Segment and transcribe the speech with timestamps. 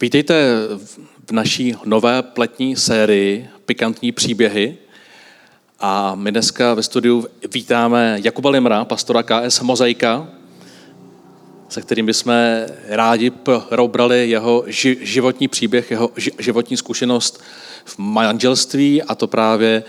[0.00, 0.52] Vítejte
[1.26, 4.76] v naší nové pletní sérii Pikantní příběhy.
[5.80, 10.28] A my dneska ve studiu vítáme Jakuba Limra, pastora KS Mozaika,
[11.68, 12.34] se kterým bychom
[12.88, 13.30] rádi
[13.68, 14.64] probrali jeho
[15.00, 17.42] životní příběh, jeho životní zkušenost
[17.84, 19.84] v manželství a to právě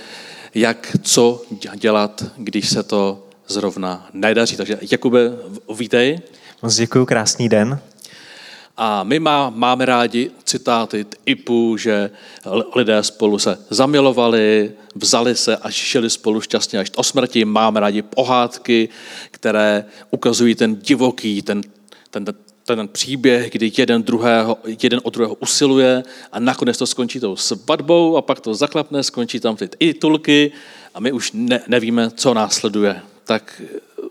[0.56, 1.42] jak co
[1.76, 4.58] dělat, když se to zrovna nedaří.
[4.58, 5.20] Takže Jakube,
[5.76, 6.20] vítej.
[6.62, 7.80] Moc děkuji, krásný den.
[8.82, 12.12] A my má, máme rádi citáty typu, že
[12.76, 17.46] lidé spolu se zamilovali, vzali se a šli spolu šťastně až do smrti.
[17.46, 18.90] Máme rádi pohádky,
[19.32, 21.62] které ukazují ten divoký, ten,
[22.10, 27.20] ten, ten, ten příběh, kdy jeden, druhého, jeden od druhého usiluje a nakonec to skončí
[27.20, 30.52] tou svatbou a pak to zaklapne, skončí tam ty titulky
[30.94, 33.02] a my už ne, nevíme, co následuje.
[33.24, 33.62] Tak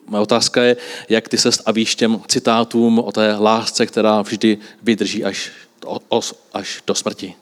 [0.06, 0.76] Moje otázka je,
[1.08, 5.50] jak ty se stavíš těm citátům o té lásce, která vždy vydrží až,
[6.52, 7.34] až do smrti.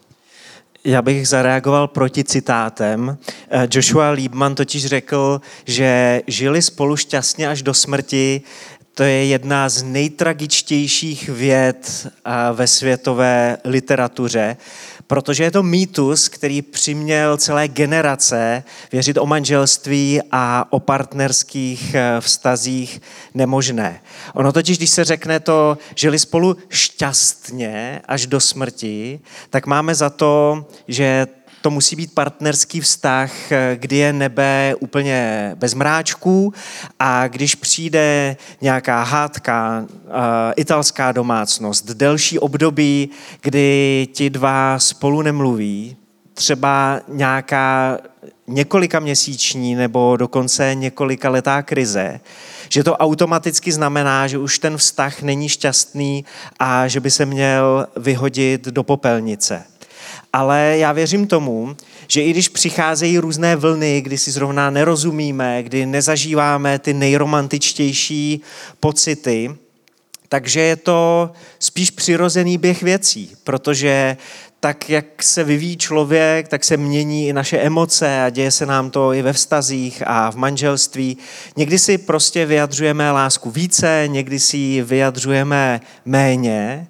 [0.84, 3.18] Já bych zareagoval proti citátem.
[3.50, 8.42] Eh, Joshua Liebman totiž řekl, že žili spolu šťastně až do smrti.
[8.94, 14.56] To je jedna z nejtragičtějších věd eh, ve světové literatuře
[15.06, 22.20] protože je to mýtus, který přiměl celé generace věřit o manželství a o partnerských eh,
[22.20, 23.02] vztazích
[23.34, 24.00] nemožné.
[24.34, 30.10] Ono totiž, když se řekne to, žili spolu šťastně až do smrti, tak máme za
[30.10, 31.26] to, že
[31.62, 33.30] to musí být partnerský vztah,
[33.74, 36.54] kdy je nebe úplně bez mráčků
[36.98, 40.12] a když přijde nějaká hádka, uh,
[40.56, 45.96] italská domácnost, delší období, kdy ti dva spolu nemluví,
[46.34, 47.98] třeba nějaká
[48.46, 52.20] několika měsíční nebo dokonce několika letá krize,
[52.68, 56.24] že to automaticky znamená, že už ten vztah není šťastný
[56.58, 59.64] a že by se měl vyhodit do popelnice
[60.36, 61.76] ale já věřím tomu,
[62.08, 68.40] že i když přicházejí různé vlny, kdy si zrovna nerozumíme, kdy nezažíváme ty nejromantičtější
[68.80, 69.56] pocity,
[70.28, 74.16] takže je to spíš přirozený běh věcí, protože
[74.60, 78.90] tak, jak se vyvíjí člověk, tak se mění i naše emoce a děje se nám
[78.90, 81.16] to i ve vztazích a v manželství.
[81.56, 86.88] Někdy si prostě vyjadřujeme lásku více, někdy si ji vyjadřujeme méně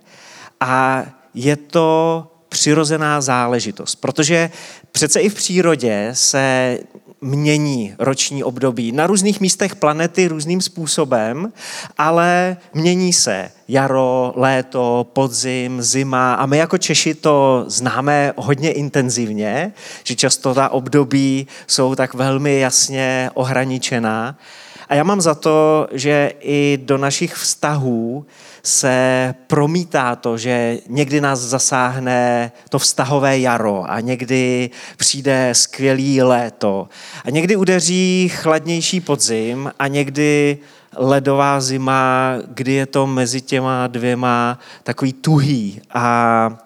[0.60, 4.50] a je to přirozená záležitost, protože
[4.92, 6.78] přece i v přírodě se
[7.20, 11.52] mění roční období na různých místech planety různým způsobem,
[11.98, 19.72] ale mění se jaro, léto, podzim, zima a my jako Češi to známe hodně intenzivně,
[20.04, 24.38] že často ta období jsou tak velmi jasně ohraničená.
[24.88, 28.26] A já mám za to, že i do našich vztahů
[28.62, 36.88] se promítá to, že někdy nás zasáhne to vztahové jaro a někdy přijde skvělý léto
[37.24, 40.58] a někdy udeří chladnější podzim a někdy
[40.96, 46.58] ledová zima, kdy je to mezi těma dvěma takový tuhý a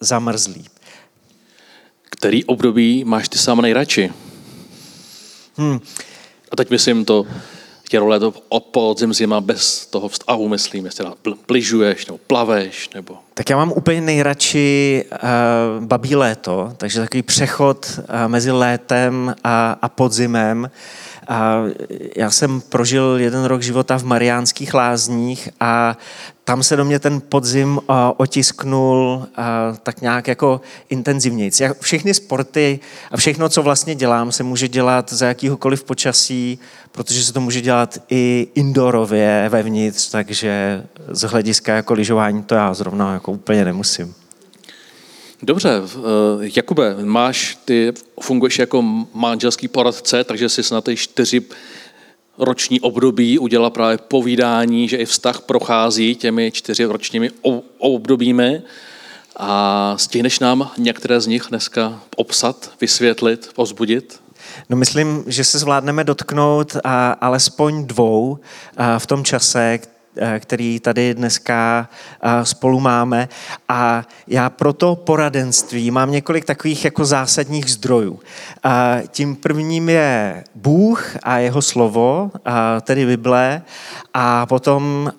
[0.00, 0.64] zamrzlý.
[2.10, 4.12] Který období máš ty sám nejradši?
[5.56, 5.80] Hmm.
[6.50, 7.26] A teď myslím to
[7.92, 11.06] jaro, léto, podzim, zima bez toho vztahu, myslím, jestli
[11.46, 13.18] pližuješ nebo plaveš, nebo...
[13.34, 19.78] Tak já mám úplně nejradši uh, babí léto, takže takový přechod uh, mezi létem a,
[19.82, 20.70] a podzimem.
[21.28, 21.62] A
[22.16, 25.96] já jsem prožil jeden rok života v Mariánských lázních a
[26.44, 27.80] tam se do mě ten podzim
[28.16, 29.26] otisknul
[29.82, 31.50] tak nějak jako intenzivněji.
[31.80, 36.58] Všechny sporty a všechno, co vlastně dělám, se může dělat za jakýhokoliv počasí,
[36.92, 42.74] protože se to může dělat i indoorově vevnitř, takže z hlediska jako lyžování to já
[42.74, 44.14] zrovna jako úplně nemusím.
[45.46, 48.82] Dobře, eh, Jakube, máš, ty funguješ jako
[49.14, 51.42] manželský poradce, takže jsi na ty čtyři
[52.38, 57.30] roční období udělal právě povídání, že i vztah prochází těmi čtyři ročními
[57.78, 58.62] obdobími
[59.36, 64.20] a stihneš nám některé z nich dneska obsat, vysvětlit, pozbudit?
[64.68, 68.38] No myslím, že se zvládneme dotknout a alespoň dvou
[68.76, 69.78] a v tom čase,
[70.38, 71.88] který tady dneska
[72.22, 73.28] eh, spolu máme.
[73.68, 78.20] A já pro to poradenství mám několik takových jako zásadních zdrojů.
[78.64, 82.30] A tím prvním je Bůh a jeho slovo,
[82.82, 83.62] tedy Bible,
[84.14, 85.12] a potom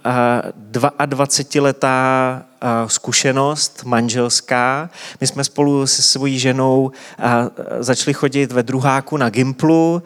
[0.77, 2.41] 22-letá
[2.87, 4.89] zkušenost manželská.
[5.21, 6.91] My jsme spolu se svojí ženou
[7.79, 10.03] začali chodit ve druháku na Gimplu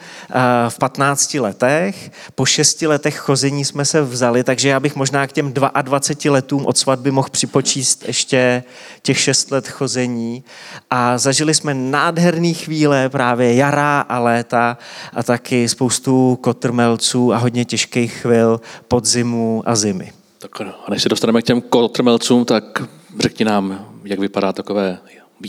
[0.70, 2.12] v 15 letech.
[2.36, 6.66] Po 6 letech chození jsme se vzali, takže já bych možná k těm 22 letům
[6.66, 8.64] od svatby mohl připočíst ještě
[9.02, 10.44] těch 6 let chození.
[10.90, 14.78] A zažili jsme nádherné chvíle, právě jara a léta
[15.14, 20.12] a taky spoustu kotrmelců a hodně těžkých chvil podzimu a zimy.
[20.42, 22.84] Tak a než se dostaneme k těm kotrmelcům, tak
[23.20, 24.98] řekni nám, jak vypadá takové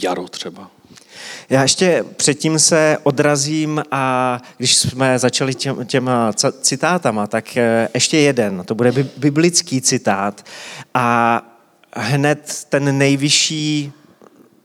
[0.02, 0.70] jaro třeba.
[1.50, 8.18] Já ještě předtím se odrazím a když jsme začali těm, těma citátama, tak eh, ještě
[8.18, 10.46] jeden, to bude biblický citát
[10.94, 11.42] a
[11.96, 13.92] hned ten nejvyšší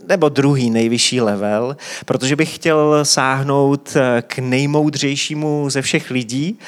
[0.10, 6.60] nebo druhý nejvyšší level, protože bych chtěl sáhnout eh, k nejmoudřejšímu ze všech lidí,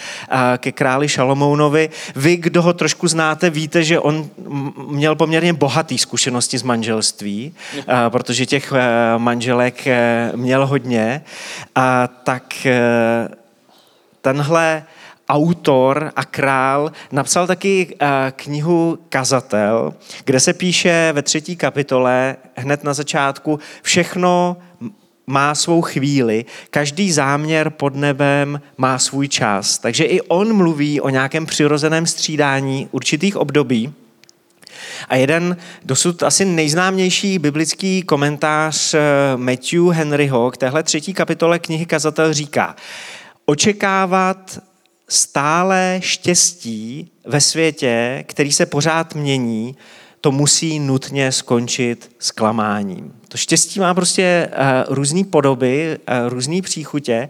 [0.57, 1.89] ke králi Šalomounovi.
[2.15, 4.29] Vy, kdo ho trošku znáte, víte, že on
[4.87, 7.53] měl poměrně bohatý zkušenosti z manželství,
[8.09, 11.21] protože těch eh, manželek eh, měl hodně.
[11.75, 12.67] A tak
[14.21, 14.83] tenhle
[15.29, 19.93] autor a král napsal taky eh, knihu Kazatel,
[20.25, 24.57] kde se píše ve třetí kapitole hned na začátku všechno
[25.27, 29.77] má svou chvíli, každý záměr pod nebem má svůj čas.
[29.77, 33.93] Takže i on mluví o nějakém přirozeném střídání určitých období.
[35.09, 38.99] A jeden dosud asi nejznámější biblický komentář eh,
[39.35, 42.75] Matthew Henryho k téhle třetí kapitole knihy Kazatel říká,
[43.45, 44.59] očekávat
[45.09, 49.75] stále štěstí ve světě, který se pořád mění,
[50.21, 53.13] to musí nutně skončit zklamáním.
[53.27, 57.29] To štěstí má prostě uh, různé podoby, uh, různé příchutě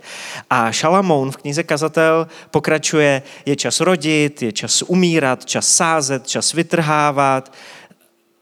[0.49, 6.53] a Šalamoun v knize Kazatel pokračuje, je čas rodit, je čas umírat, čas sázet, čas
[6.53, 7.53] vytrhávat,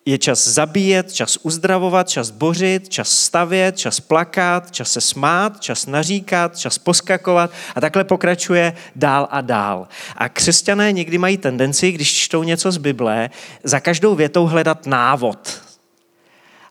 [0.08, 5.86] je čas zabíjet, čas uzdravovat, čas bořit, čas stavět, čas plakat, čas se smát, čas
[5.86, 9.88] naříkat, čas poskakovat a takhle pokračuje dál a dál.
[10.16, 13.30] A křesťané někdy mají tendenci, když čtou něco z Bible,
[13.64, 15.62] za každou větou hledat návod.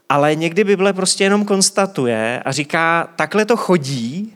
[0.08, 4.35] Ale někdy Bible prostě jenom konstatuje a říká, takhle to chodí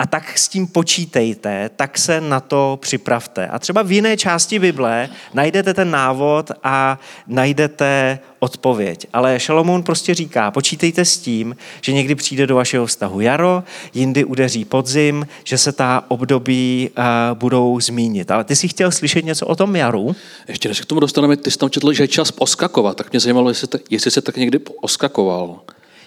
[0.00, 3.46] a tak s tím počítejte, tak se na to připravte.
[3.46, 9.06] A třeba v jiné části Bible najdete ten návod a najdete odpověď.
[9.12, 13.62] Ale Šalomoun prostě říká, počítejte s tím, že někdy přijde do vašeho vztahu jaro,
[13.94, 17.04] jindy udeří podzim, že se ta období uh,
[17.38, 18.30] budou zmínit.
[18.30, 20.16] Ale ty jsi chtěl slyšet něco o tom jaru?
[20.48, 23.20] Ještě než k tomu dostaneme, ty jsi tam četl, že je čas poskakovat, tak mě
[23.20, 25.60] zajímalo, jestli, jestli se tak někdy poskakoval.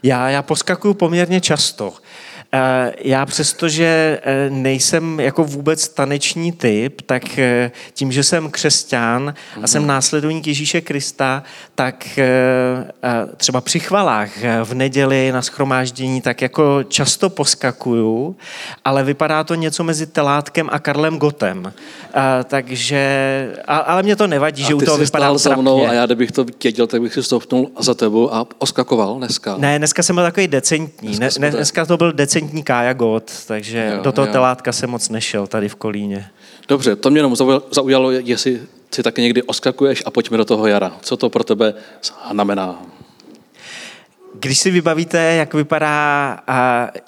[0.04, 1.94] Já, já poskakuju poměrně často.
[2.56, 9.34] Eh, já přestože eh, nejsem jako vůbec taneční typ, tak eh, tím, že jsem křesťan
[9.62, 9.88] a jsem mhm.
[9.88, 11.44] následovník Ježíše Krista,
[11.76, 12.20] tak
[13.38, 14.30] třeba při chvalách
[14.64, 18.36] v neděli na schromáždění tak jako často poskakuju,
[18.86, 21.74] ale vypadá to něco mezi Telátkem a Karlem Gotem.
[22.44, 26.32] Takže, ale mě to nevadí, a že u toho vypadá za mnou a já kdybych
[26.32, 29.58] to věděl, tak bych si stoupnul za tebou a oskakoval dneska.
[29.58, 31.16] Ne, dneska jsem byl takový decentní.
[31.16, 34.34] Dneska, ne, dneska to byl decentní decentní Kája God, takže jo, do toho jo.
[34.34, 36.30] telátka se moc nešel tady v Kolíně.
[36.68, 37.36] Dobře, to mě jenom
[37.72, 38.62] zaujalo, jestli
[38.92, 40.98] si taky někdy oskakuješ a pojďme do toho jara.
[41.02, 41.74] Co to pro tebe
[42.30, 42.82] znamená?
[44.44, 46.40] Když si vybavíte, jak vypadá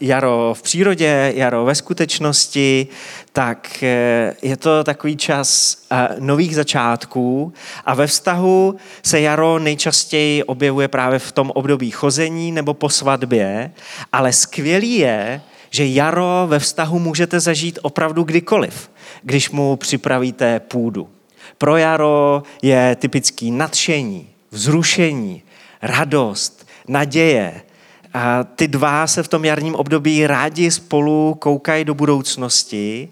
[0.02, 2.88] jaro v přírodě, jaro ve skutečnosti,
[3.34, 5.78] tak e, je to takový čas
[6.20, 7.54] nových začátků
[7.86, 13.72] a ve vztahu se jaro nejčastěji objevuje právě v tom období chození nebo po svatbě,
[14.14, 18.92] ale skvělý je, že jaro ve vztahu můžete zažít opravdu kdykoliv,
[19.24, 21.10] když mu připravíte půdu.
[21.58, 25.44] Pro jaro je typický nadšení, vzrušení,
[25.82, 27.62] radost, naděje.
[28.14, 33.10] A ty dva se v tom jarním období rádi spolu koukají do budoucnosti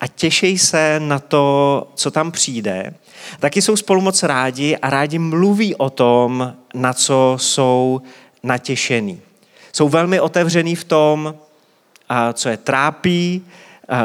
[0.00, 2.94] a těší se na to, co tam přijde.
[3.40, 8.02] Taky jsou spolu moc rádi a rádi mluví o tom, na co jsou
[8.42, 9.20] natěšený.
[9.72, 11.34] Jsou velmi otevřený v tom,
[12.32, 13.44] co je trápí,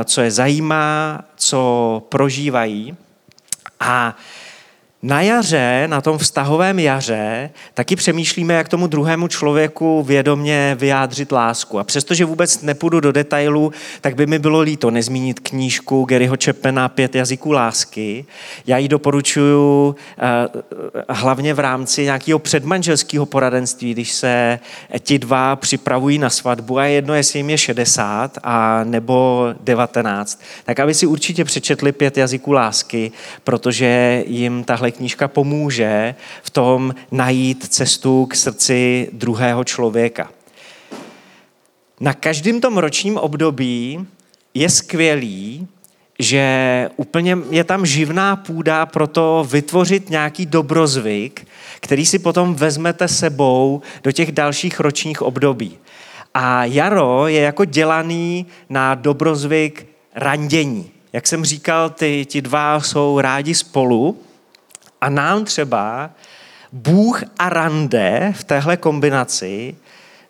[0.05, 2.97] co je zajímá, co prožívají.
[3.79, 4.15] A
[5.01, 11.79] na jaře, na tom vztahovém jaře, taky přemýšlíme, jak tomu druhému člověku vědomě vyjádřit lásku.
[11.79, 16.89] A přestože vůbec nepůjdu do detailů, tak by mi bylo líto nezmínit knížku Garyho Chapmana
[16.89, 18.25] Pět jazyků lásky.
[18.67, 20.23] Já ji doporučuji eh,
[21.09, 24.59] hlavně v rámci nějakého předmanželského poradenství, když se
[24.99, 30.79] ti dva připravují na svatbu a jedno, jestli jim je 60 a nebo 19, tak
[30.79, 33.11] aby si určitě přečetli Pět jazyků lásky,
[33.43, 40.29] protože jim tahle tahle knížka pomůže v tom najít cestu k srdci druhého člověka.
[41.99, 44.07] Na každém tom ročním období
[44.53, 45.67] je skvělý,
[46.19, 51.47] že úplně je tam živná půda pro to vytvořit nějaký dobrozvyk,
[51.79, 55.77] který si potom vezmete sebou do těch dalších ročních období.
[56.33, 60.91] A jaro je jako dělaný na dobrozvyk randění.
[61.13, 64.17] Jak jsem říkal, ty, ti dva jsou rádi spolu
[65.01, 66.09] a nám třeba
[66.71, 69.75] Bůh a rande v téhle kombinaci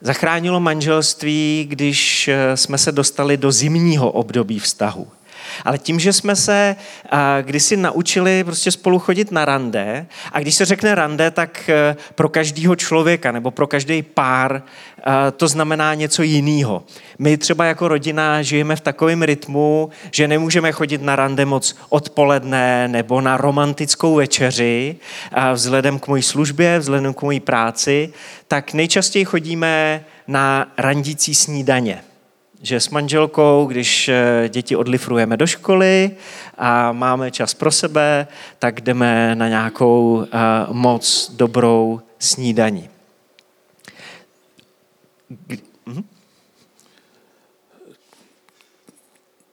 [0.00, 5.08] zachránilo manželství, když eh, jsme se dostali do zimního období vztahu.
[5.64, 6.76] Ale tím, že jsme se
[7.42, 12.28] kdysi naučili prostě spolu chodit na rande, a když se řekne rande, tak e, pro
[12.28, 16.82] každého člověka nebo pro každý pár e, to znamená něco jiného.
[17.18, 22.88] My třeba jako rodina žijeme v takovém rytmu, že nemůžeme chodit na rande moc odpoledne
[22.88, 24.96] nebo na romantickou večeři
[25.52, 28.12] vzhledem k mojí službě, vzhledem k mojí práci,
[28.48, 32.02] tak nejčastěji chodíme na randící snídaně
[32.62, 36.10] že s manželkou, když eh, děti odlifrujeme do školy
[36.58, 38.26] a máme čas pro sebe,
[38.58, 40.38] tak jdeme na nějakou eh,
[40.68, 42.88] moc dobrou snídaní.
[45.86, 46.04] Mhm.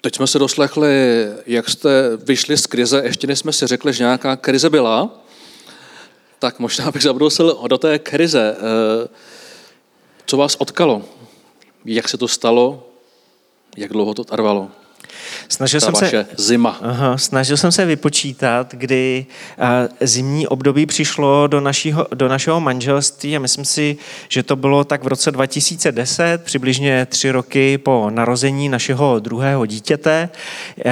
[0.02, 4.04] Teď jsme se doslechli, jak jste vyšli z krize, ještě než jsme si řekli, že
[4.04, 5.10] nějaká krize byla,
[6.40, 8.56] tak možná bych zabrousil do té krize.
[8.58, 9.08] Eh,
[10.26, 11.06] co vás otkalo?
[11.86, 12.87] Jak se to stalo?
[13.78, 14.72] Jak dlouho to trvalo?
[15.50, 16.78] Snažil jsem se, zima.
[16.82, 19.26] Aha, snažil jsem se vypočítat, kdy
[20.02, 23.98] zimní období přišlo do, našího, do našeho manželství a myslím si,
[24.30, 30.30] že to bylo tak v roce 2010, přibližně tři roky po narození našeho druhého dítěte.
[30.86, 30.92] Uh,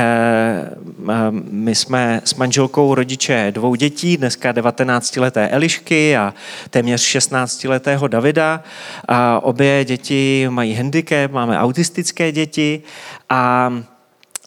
[1.52, 6.34] my jsme s manželkou rodiče dvou dětí, dneska 19-leté Elišky a
[6.70, 8.64] téměř 16-letého Davida.
[9.08, 12.82] A obě děti mají handicap, máme autistické děti
[13.30, 13.72] a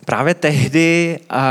[0.09, 1.43] Právě tehdy a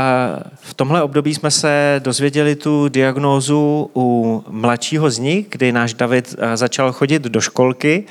[0.54, 6.34] v tomhle období jsme se dozvěděli tu diagnózu u mladšího z nich, kdy náš David
[6.54, 8.04] začal chodit do školky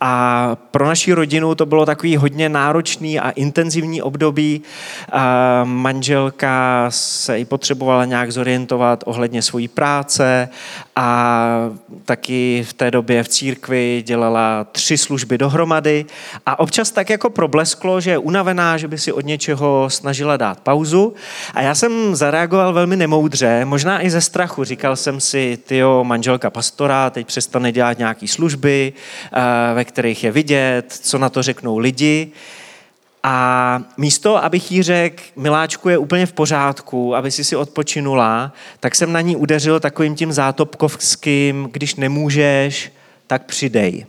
[0.00, 4.62] a pro naši rodinu to bylo takový hodně náročný a intenzivní období.
[5.12, 10.48] A manželka se i potřebovala nějak zorientovat ohledně své práce
[10.96, 11.70] a
[12.04, 16.04] taky v té době v církvi dělala tři služby dohromady
[16.46, 20.60] a občas tak jako problesklo, že je unavená, že by si od něčeho snažila dát
[20.60, 21.14] pauzu
[21.54, 24.64] a já jsem zareagoval velmi nemoudře, možná i ze strachu.
[24.64, 28.92] Říkal jsem si, tyjo, manželka pastora teď přestane dělat nějaké služby,
[29.32, 32.32] eh, ve kterých je vidět, co na to řeknou lidi.
[33.22, 38.94] A místo, abych jí řekl, miláčku je úplně v pořádku, aby si si odpočinula, tak
[38.94, 42.92] jsem na ní udeřil takovým tím zátopkovským, když nemůžeš,
[43.26, 44.06] tak přidej.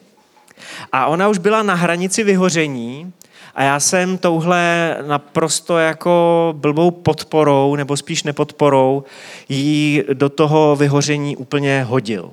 [0.92, 3.14] A ona už byla na hranici vyhoření
[3.60, 9.04] a já jsem touhle naprosto jako blbou podporou, nebo spíš nepodporou,
[9.50, 12.32] jí do toho vyhoření úplně hodil.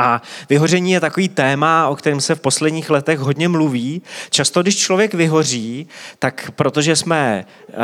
[0.00, 4.02] A vyhoření je takový téma, o kterém se v posledních letech hodně mluví.
[4.30, 5.86] Často, když člověk vyhoří,
[6.18, 7.74] tak protože jsme uh,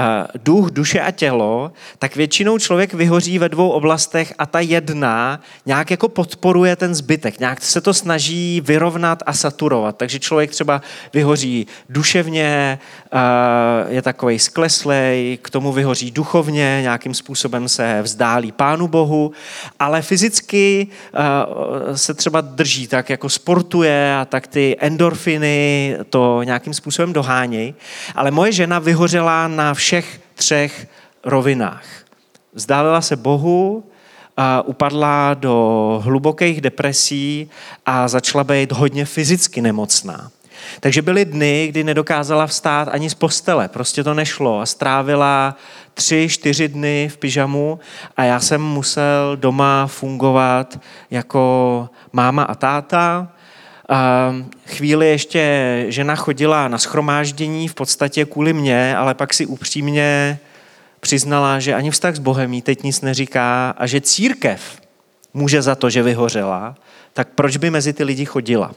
[0.44, 5.90] duch, duše a tělo, tak většinou člověk vyhoří ve dvou oblastech a ta jedna nějak
[5.90, 7.40] jako podporuje ten zbytek.
[7.40, 9.96] Nějak se to snaží vyrovnat a saturovat.
[9.96, 10.82] Takže člověk třeba
[11.12, 12.78] vyhoří duševně,
[13.12, 19.32] uh, je takový skleslej, k tomu vyhoří duchovně, nějakým způsobem se vzdálí Pánu Bohu,
[19.78, 26.74] ale fyzicky uh, se třeba drží, tak jako sportuje a tak ty endorfiny to nějakým
[26.74, 27.74] způsobem dohánějí.
[28.14, 30.86] Ale moje žena vyhořela na všech třech
[31.24, 31.84] rovinách.
[32.52, 33.84] Vzdálila se Bohu,
[34.64, 37.50] upadla do hlubokých depresí
[37.86, 40.30] a začala být hodně fyzicky nemocná.
[40.80, 45.56] Takže byly dny, kdy nedokázala vstát ani z postele, prostě to nešlo a strávila
[45.94, 47.78] tři, čtyři dny v pyžamu
[48.16, 53.28] a já jsem musel doma fungovat jako máma a táta.
[54.66, 60.38] Chvíli ještě žena chodila na schromáždění v podstatě kvůli mě, ale pak si upřímně
[61.00, 64.80] přiznala, že ani vztah s Bohem jí teď nic neříká a že církev
[65.34, 66.74] může za to, že vyhořela,
[67.16, 68.72] tak proč by mezi ty lidi chodila?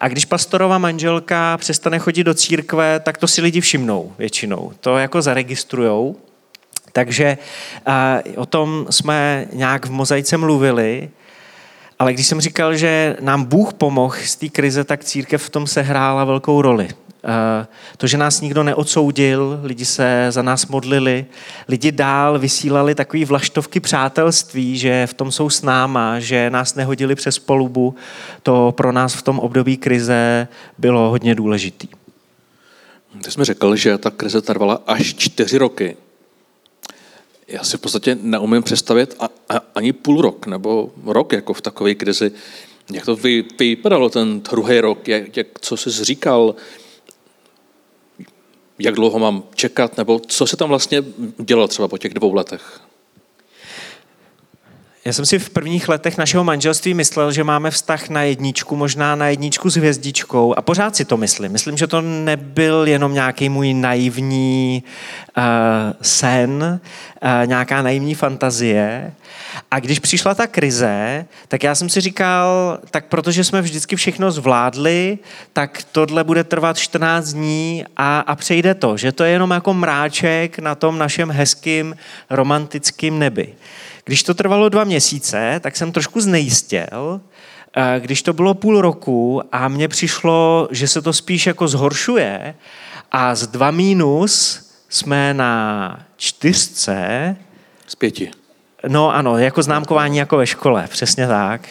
[0.00, 4.72] A když pastorová manželka přestane chodit do církve, tak to si lidi všimnou většinou.
[4.80, 6.16] To jako zaregistrujou.
[6.92, 7.38] Takže
[8.36, 11.10] o tom jsme nějak v mozaice mluvili,
[11.98, 15.66] ale když jsem říkal, že nám Bůh pomohl z té krize, tak církev v tom
[15.66, 16.88] sehrála velkou roli.
[17.24, 21.26] Eh, to, že nás nikdo neodsoudil, lidi se za nás modlili,
[21.68, 27.14] lidi dál vysílali takový vlaštovky přátelství, že v tom jsou s náma, že nás nehodili
[27.14, 27.94] přes polubu,
[28.42, 30.48] to pro nás v tom období krize
[30.78, 31.88] bylo hodně důležitý.
[33.24, 35.96] Ty jsi mi řekl, že ta krize trvala až čtyři roky.
[37.48, 39.16] Já si v podstatě neumím představit
[39.74, 42.32] ani půl rok nebo rok jako v takové krizi.
[42.92, 45.08] Jak to vy, vypadalo ten druhý rok?
[45.08, 46.54] Jak, jak, co jsi říkal?
[48.78, 49.96] Jak dlouho mám čekat?
[49.96, 51.02] Nebo co se tam vlastně
[51.38, 52.80] dělalo třeba po těch dvou letech?
[55.04, 59.14] Já jsem si v prvních letech našeho manželství myslel, že máme vztah na jedničku, možná
[59.14, 61.52] na jedničku s hvězdičkou a pořád si to myslím.
[61.52, 64.82] Myslím, že to nebyl jenom nějaký můj naivní
[65.36, 65.42] uh,
[66.02, 66.80] sen,
[67.22, 69.12] uh, nějaká naivní fantazie.
[69.70, 74.30] A když přišla ta krize, tak já jsem si říkal, tak protože jsme vždycky všechno
[74.30, 75.18] zvládli,
[75.52, 79.74] tak tohle bude trvat 14 dní a, a přejde to, že to je jenom jako
[79.74, 81.96] mráček na tom našem hezkým
[82.30, 83.54] romantickém nebi.
[84.08, 87.20] Když to trvalo dva měsíce, tak jsem trošku znejistěl,
[87.76, 92.54] eh, když to bylo půl roku a mně přišlo, že se to spíš jako zhoršuje
[93.12, 97.36] a z dva mínus jsme na čtyřce.
[97.86, 98.30] Z pěti.
[98.88, 101.68] No ano, jako známkování jako ve škole, přesně tak.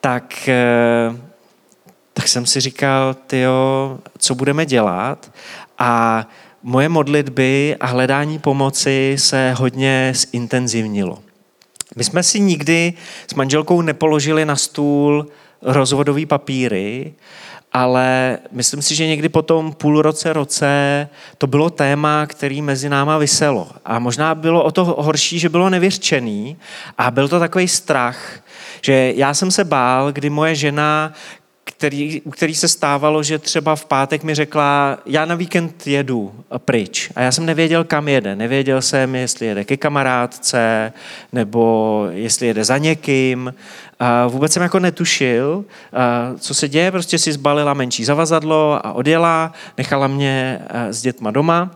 [0.00, 1.16] Tak, eh,
[2.12, 5.30] tak jsem si říkal, tyjo, co budeme dělat?
[5.78, 6.26] A
[6.62, 11.18] moje modlitby a hledání pomoci se hodně zintenzivnilo.
[11.96, 12.92] My jsme si nikdy
[13.30, 15.26] s manželkou nepoložili na stůl
[15.62, 17.12] rozvodový papíry,
[17.72, 21.08] ale myslím si, že někdy po tom půl roce, roce
[21.38, 23.68] to bylo téma, který mezi náma vyselo.
[23.84, 26.56] A možná bylo o to horší, že bylo nevěřčený
[26.98, 28.40] a byl to takový strach,
[28.82, 31.12] že já jsem se bál, kdy moje žena
[31.82, 36.32] který, u který se stávalo, že třeba v pátek mi řekla, já na víkend jedu
[36.58, 37.10] pryč.
[37.16, 38.36] A já jsem nevěděl, kam jede.
[38.36, 40.92] Nevěděl jsem, jestli jede ke kamarádce,
[41.32, 43.54] nebo jestli jede za někým.
[44.00, 45.64] A vůbec jsem jako netušil,
[46.38, 46.90] co se děje.
[46.90, 49.52] Prostě si zbalila menší zavazadlo a odjela.
[49.78, 50.60] Nechala mě
[50.90, 51.70] s dětma doma.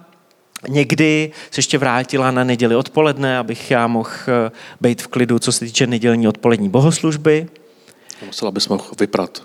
[0.69, 4.11] Někdy se ještě vrátila na neděli odpoledne, abych já mohl
[4.81, 7.49] být v klidu, co se týče nedělní odpolední bohoslužby.
[8.27, 9.43] Musela bys mohl vyprat.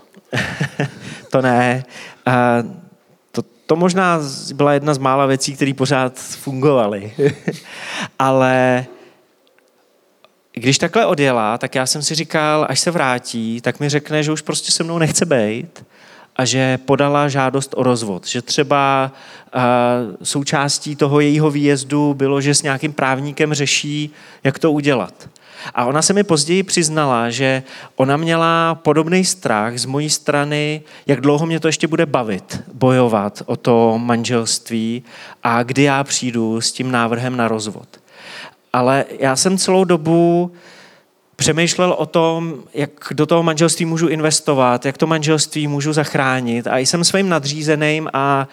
[1.32, 1.84] To ne.
[2.26, 2.58] A
[3.32, 4.20] to, to možná
[4.54, 7.14] byla jedna z mála věcí, které pořád fungovaly.
[8.20, 8.86] Ale
[10.54, 14.32] když takhle odjela, tak já jsem si říkal, až se vrátí, tak mi řekne, že
[14.32, 15.86] už prostě se mnou nechce být
[16.36, 18.28] a že podala žádost o rozvod.
[18.28, 19.12] Že třeba
[19.56, 19.62] uh,
[20.24, 24.12] součástí toho jejího výjezdu bylo, že s nějakým právníkem řeší,
[24.44, 25.30] jak to udělat.
[25.74, 27.64] A ona se mi později přiznala, že
[27.96, 33.44] ona měla podobný strach z mojí strany, jak dlouho mě to ještě bude bavit, bojovat
[33.46, 35.04] o to manželství
[35.44, 37.88] a kdy já přijdu s tím návrhem na rozvod.
[38.74, 40.52] Ale já jsem celou dobu
[41.42, 46.68] přemýšlel o tom, jak do toho manželství můžu investovat, jak to manželství můžu zachránit.
[46.68, 48.48] A jsem svým nadřízeným a,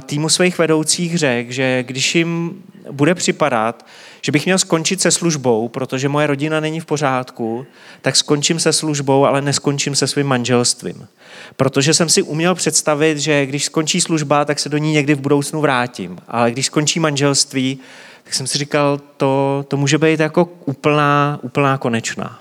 [0.00, 3.86] týmu svých vedoucích řekl, že když jim bude připadat,
[4.22, 7.66] že bych měl skončit se službou, protože moje rodina není v pořádku,
[8.02, 11.08] tak skončím se službou, ale neskončím se svým manželstvím.
[11.56, 15.20] Protože jsem si uměl představit, že když skončí služba, tak se do ní někdy v
[15.20, 16.18] budoucnu vrátím.
[16.28, 17.78] Ale když skončí manželství,
[18.24, 22.40] tak jsem si říkal, to, to může být jako úplná, úplná konečná.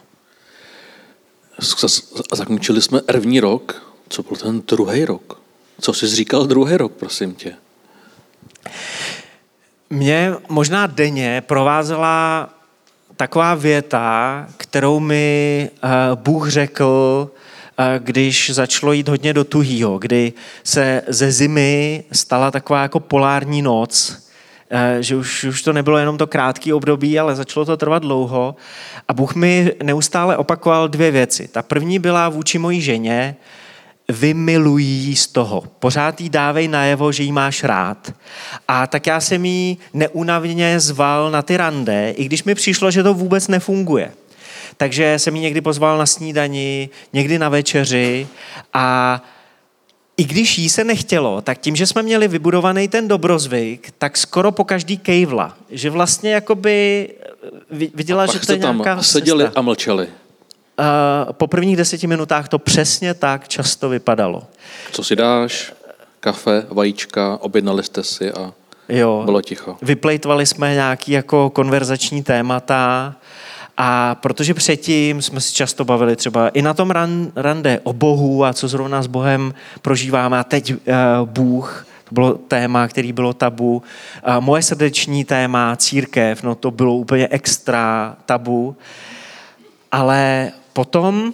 [2.33, 3.89] Zakončili jsme první rok.
[4.09, 5.41] Co byl ten druhý rok?
[5.81, 7.55] Co jsi říkal druhý rok, prosím tě?
[9.89, 12.49] Mě možná denně provázela
[13.15, 17.31] taková věta, kterou mi eh, Bůh řekl,
[17.77, 23.61] eh, když začalo jít hodně do tuhýho, kdy se ze zimy stala taková jako polární
[23.61, 24.23] noc,
[24.69, 28.55] eh, že už, už to nebylo jenom to krátké období, ale začalo to trvat dlouho.
[29.07, 31.47] A Bůh mi neustále opakoval dvě věci.
[31.47, 33.35] Ta první byla vůči mojí ženě,
[34.09, 35.63] vymilují z toho.
[35.79, 38.13] Pořád jí dávej najevo, že jí máš rád.
[38.67, 43.03] A tak já jsem jí neunavně zval na ty rande, i když mi přišlo, že
[43.03, 44.11] to vůbec nefunguje.
[44.77, 48.27] Takže jsem jí někdy pozval na snídani, někdy na večeři
[48.73, 49.21] a
[50.17, 54.51] i když jí se nechtělo, tak tím, že jsme měli vybudovaný ten dobrozvyk, tak skoro
[54.51, 55.57] po každý kejvla.
[55.69, 57.09] Že vlastně jakoby
[57.93, 59.59] viděla, že to je nějaká seděli cesta.
[59.59, 60.07] a mlčeli
[61.31, 64.43] po prvních deseti minutách to přesně tak často vypadalo.
[64.91, 65.73] Co si dáš?
[66.19, 68.53] Kafe, vajíčka, objednali jste si a
[68.89, 69.21] jo.
[69.25, 69.77] bylo ticho.
[69.81, 73.15] Vyplejtvali jsme nějaký jako konverzační témata
[73.77, 76.91] a protože předtím jsme si často bavili třeba i na tom
[77.35, 80.77] rande o Bohu a co zrovna s Bohem prožíváme a teď uh,
[81.25, 83.83] Bůh To bylo téma, který bylo tabu.
[84.23, 88.75] A moje srdeční téma, církev, no to bylo úplně extra tabu.
[89.91, 91.33] Ale potom,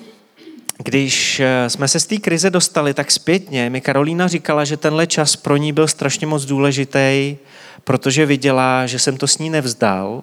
[0.84, 5.08] když eh, jsme se z té krize dostali, tak zpětně mi Karolína říkala, že tenhle
[5.08, 7.38] čas pro ní byl strašně moc důležitý,
[7.84, 10.22] protože viděla, že jsem to s ní nevzdal,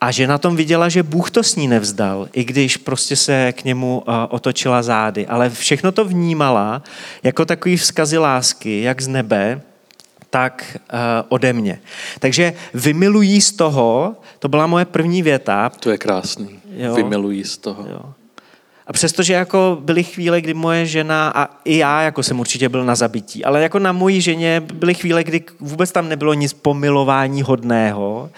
[0.00, 3.52] a že na tom viděla, že Bůh to s ní nevzdal, i když prostě se
[3.52, 5.26] k němu uh, otočila zády.
[5.26, 6.82] Ale všechno to vnímala
[7.22, 9.60] jako takový vzkazy lásky, jak z nebe,
[10.30, 11.80] tak uh, ode mě.
[12.18, 15.70] Takže vymilují z toho, to byla moje první věta.
[15.80, 16.60] To je krásný.
[16.76, 16.94] Jo.
[16.94, 17.86] Vymilují z toho.
[17.90, 18.23] Jo.
[18.86, 22.84] A přestože jako byly chvíle, kdy moje žena a i já jako jsem určitě byl
[22.84, 27.42] na zabití, ale jako na mojí ženě byly chvíle, kdy vůbec tam nebylo nic pomilování
[27.42, 28.30] hodného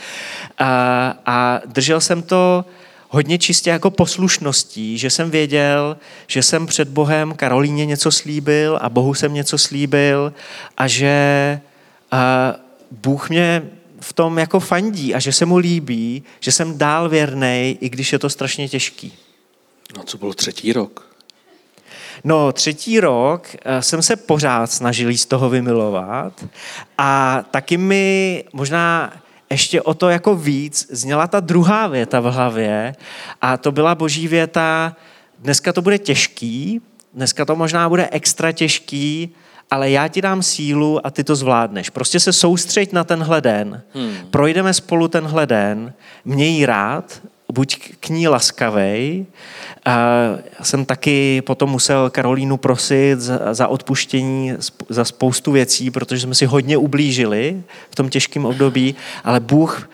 [0.59, 2.65] a, a držel jsem to
[3.09, 8.89] hodně čistě jako poslušností, že jsem věděl, že jsem před Bohem Karolíně něco slíbil a
[8.89, 10.33] Bohu jsem něco slíbil
[10.77, 11.61] a že
[12.11, 12.55] a
[12.91, 13.63] Bůh mě
[14.01, 18.13] v tom jako fandí a že se mu líbí, že jsem dál věrnej, i když
[18.13, 19.13] je to strašně těžký.
[19.97, 21.07] No co byl třetí rok?
[22.25, 26.45] No, třetí rok eh, jsem se pořád snažil z toho vymilovat
[26.99, 29.13] a taky mi možná
[29.51, 32.95] ještě o to jako víc zněla ta druhá věta v hlavě
[33.43, 34.97] a to byla boží věta,
[35.39, 36.81] dneska to bude těžký,
[37.15, 39.35] dneska to možná bude extra těžký,
[39.71, 41.91] ale já ti dám sílu a ty to zvládneš.
[41.91, 43.83] Prostě se soustřeď na tenhle den.
[43.95, 44.17] Hmm.
[44.31, 45.93] Projdeme spolu tenhle den,
[46.25, 47.21] měj rád,
[47.53, 49.27] buď k ní laskavej.
[50.59, 53.19] Já jsem taky potom musel Karolínu prosit
[53.53, 54.53] za odpuštění
[54.89, 59.91] za spoustu věcí, protože jsme si hodně ublížili v tom těžkém období, ale Bůh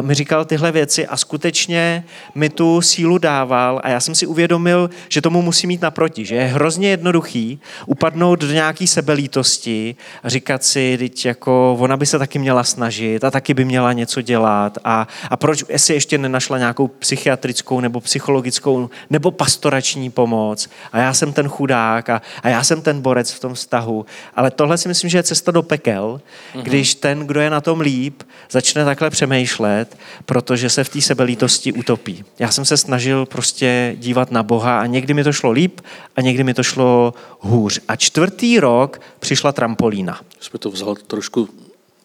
[0.00, 3.80] mi říkal tyhle věci a skutečně mi tu sílu dával.
[3.84, 8.40] A já jsem si uvědomil, že tomu musí mít naproti, že je hrozně jednoduchý upadnout
[8.40, 13.30] do nějaký sebelítosti a říkat si, teď jako ona by se taky měla snažit a
[13.30, 14.78] taky by měla něco dělat.
[14.84, 21.14] A, a proč si ještě nenašla nějakou psychiatrickou nebo psychologickou nebo pastorační pomoc a já
[21.14, 24.06] jsem ten chudák a, a já jsem ten borec v tom vztahu.
[24.36, 26.20] Ale tohle si myslím, že je cesta do pekel,
[26.54, 26.62] mm-hmm.
[26.62, 31.72] když ten, kdo je na tom líp, začne takhle přemýšlet, protože se v té sebelítosti
[31.72, 32.24] utopí.
[32.38, 35.80] Já jsem se snažil prostě dívat na Boha a někdy mi to šlo líp
[36.16, 37.80] a někdy mi to šlo hůř.
[37.88, 40.20] A čtvrtý rok přišla trampolína.
[40.40, 41.48] Jsme to vzal trošku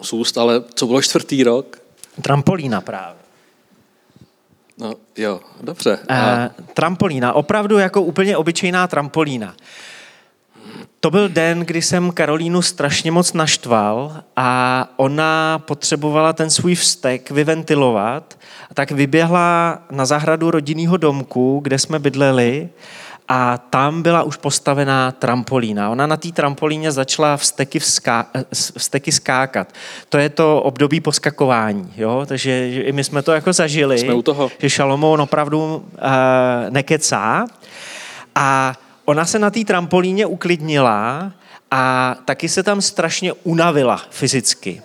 [0.01, 1.81] z úst, ale co bylo čtvrtý rok?
[2.21, 3.19] Trampolína právě.
[4.79, 5.99] No jo, dobře.
[6.09, 6.35] A...
[6.35, 9.55] Uh, trampolína, opravdu jako úplně obyčejná trampolína.
[10.99, 17.31] To byl den, kdy jsem Karolínu strašně moc naštval a ona potřebovala ten svůj vztek
[17.31, 18.39] vyventilovat,
[18.73, 22.69] tak vyběhla na zahradu rodinného domku, kde jsme bydleli
[23.31, 25.89] a tam byla už postavená trampolína.
[25.89, 28.27] Ona na té trampolíně začala vsteky, vzká,
[28.77, 29.73] vsteky skákat.
[30.09, 32.25] To je to období poskakování, jo?
[32.25, 34.51] takže i my jsme to jako zažili, jsme u toho.
[34.57, 35.81] že Šalomón opravdu uh,
[36.69, 37.45] nekecá
[38.35, 38.73] a
[39.05, 41.31] ona se na té trampolíně uklidnila
[41.71, 44.81] a taky se tam strašně unavila fyzicky.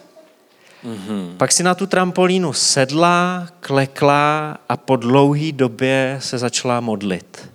[0.84, 1.36] Mm-hmm.
[1.36, 7.53] Pak si na tu trampolínu sedla, klekla a po dlouhé době se začala modlit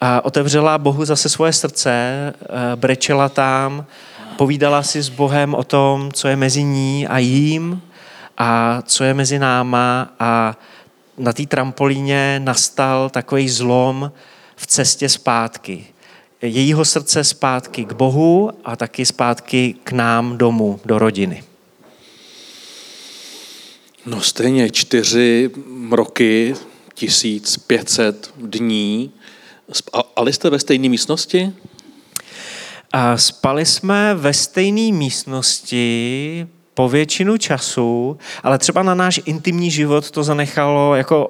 [0.00, 3.86] a otevřela Bohu zase svoje srdce, eh, brečela tam,
[4.36, 7.82] povídala si s Bohem o tom, co je mezi ní a jím
[8.38, 10.56] a co je mezi náma a
[11.18, 14.12] na té trampolíně nastal takový zlom
[14.56, 15.86] v cestě zpátky.
[16.42, 21.44] Jejího srdce zpátky k Bohu a taky zpátky k nám domů, do rodiny.
[24.06, 25.50] No stejně čtyři
[25.90, 26.54] roky,
[26.94, 29.12] 1500 dní,
[30.16, 31.52] ale jste ve stejné místnosti?
[32.92, 36.46] A spali jsme ve stejné místnosti
[36.78, 41.26] po většinu času, ale třeba na náš intimní život to zanechalo jako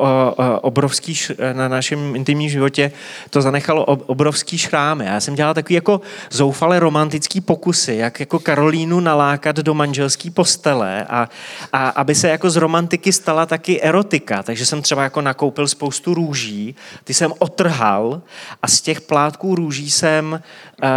[0.60, 1.14] obrovský,
[1.52, 2.92] na našem intimním životě
[3.30, 5.04] to zanechalo obrovský šrámy.
[5.04, 11.04] Já jsem dělal takový jako zoufale romantický pokusy, jak jako Karolínu nalákat do manželské postele
[11.04, 11.28] a,
[11.72, 14.42] a aby se jako z romantiky stala taky erotika.
[14.42, 18.20] Takže jsem třeba jako nakoupil spoustu růží, ty jsem otrhal
[18.62, 20.88] a z těch plátků růží jsem uh,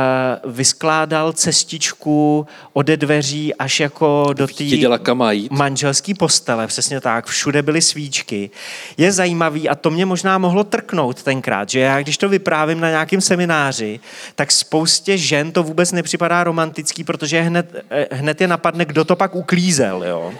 [0.51, 4.63] vyskládal cestičku ode dveří až jako do té
[5.51, 8.49] manželské postele, přesně tak, všude byly svíčky.
[8.97, 12.89] Je zajímavý a to mě možná mohlo trknout tenkrát, že já když to vyprávím na
[12.89, 13.99] nějakém semináři,
[14.35, 19.15] tak spoustě žen to vůbec nepřipadá romantický, protože hned, eh, hned je napadne, kdo to
[19.15, 20.03] pak uklízel.
[20.03, 20.33] Jo?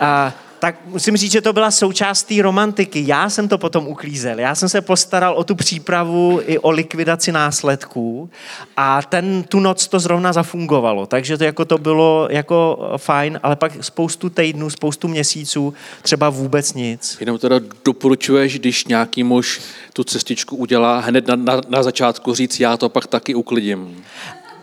[0.00, 0.32] A
[0.64, 3.04] tak musím říct, že to byla součást té romantiky.
[3.06, 4.38] Já jsem to potom uklízel.
[4.38, 8.30] Já jsem se postaral o tu přípravu i o likvidaci následků
[8.76, 11.06] a ten, tu noc to zrovna zafungovalo.
[11.06, 16.74] Takže to, jako to bylo jako fajn, ale pak spoustu týdnů, spoustu měsíců, třeba vůbec
[16.74, 17.16] nic.
[17.20, 19.60] Jenom teda doporučuješ, když nějaký muž
[19.92, 24.04] tu cestičku udělá hned na, na, na začátku říct, já to pak taky uklidím.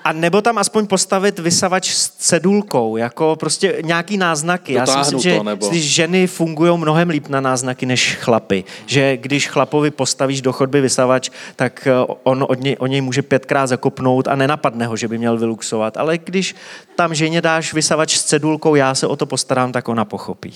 [0.03, 4.73] A nebo tam aspoň postavit vysavač s cedulkou, jako prostě nějaký náznaky.
[4.73, 5.69] Já si myslím, že to, nebo...
[5.73, 8.63] ženy fungují mnohem líp na náznaky než chlapy.
[8.85, 13.21] Že když chlapovi postavíš do chodby vysavač, tak eh, on od něj, o něj může
[13.21, 15.97] pětkrát zakopnout a nenapadne ho, že by měl vyluxovat.
[15.97, 16.55] Ale když
[16.95, 20.53] tam ženě dáš vysavač s cedulkou, já se o to postarám, tak ona pochopí.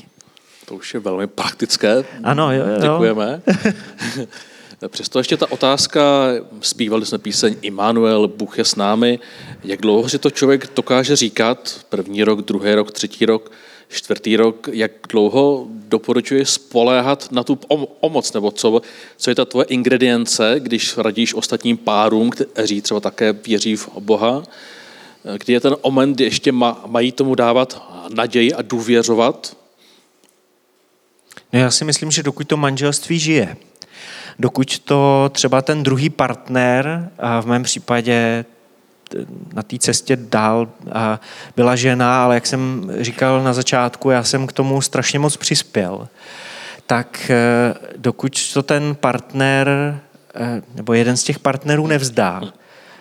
[0.66, 2.04] To už je velmi praktické.
[2.24, 2.82] Ano, jo, jo.
[2.82, 3.42] Děkujeme.
[4.88, 6.02] Přesto ještě ta otázka,
[6.62, 9.20] zpívali jsme píseň Immanuel, Bůh je s námi,
[9.64, 13.52] jak dlouho si to člověk dokáže říkat, první rok, druhý rok, třetí rok,
[13.90, 17.56] čtvrtý rok, jak dlouho doporučuje spoléhat na tu
[18.00, 18.82] pomoc, nebo co,
[19.18, 24.44] co je ta tvoje ingredience, když radíš ostatním párům, kteří třeba také věří v Boha,
[25.38, 26.52] kdy je ten moment, kdy ještě
[26.86, 29.58] mají tomu dávat naději a důvěřovat?
[31.54, 33.58] No já si myslím, že dokud to manželství žije,
[34.40, 37.10] dokud to třeba ten druhý partner,
[37.42, 38.46] v mém případě
[39.54, 40.70] na té cestě dál
[41.56, 46.08] byla žena, ale jak jsem říkal na začátku, já jsem k tomu strašně moc přispěl.
[46.86, 52.42] Tak e, dokud to ten partner e, nebo jeden z těch partnerů nevzdá,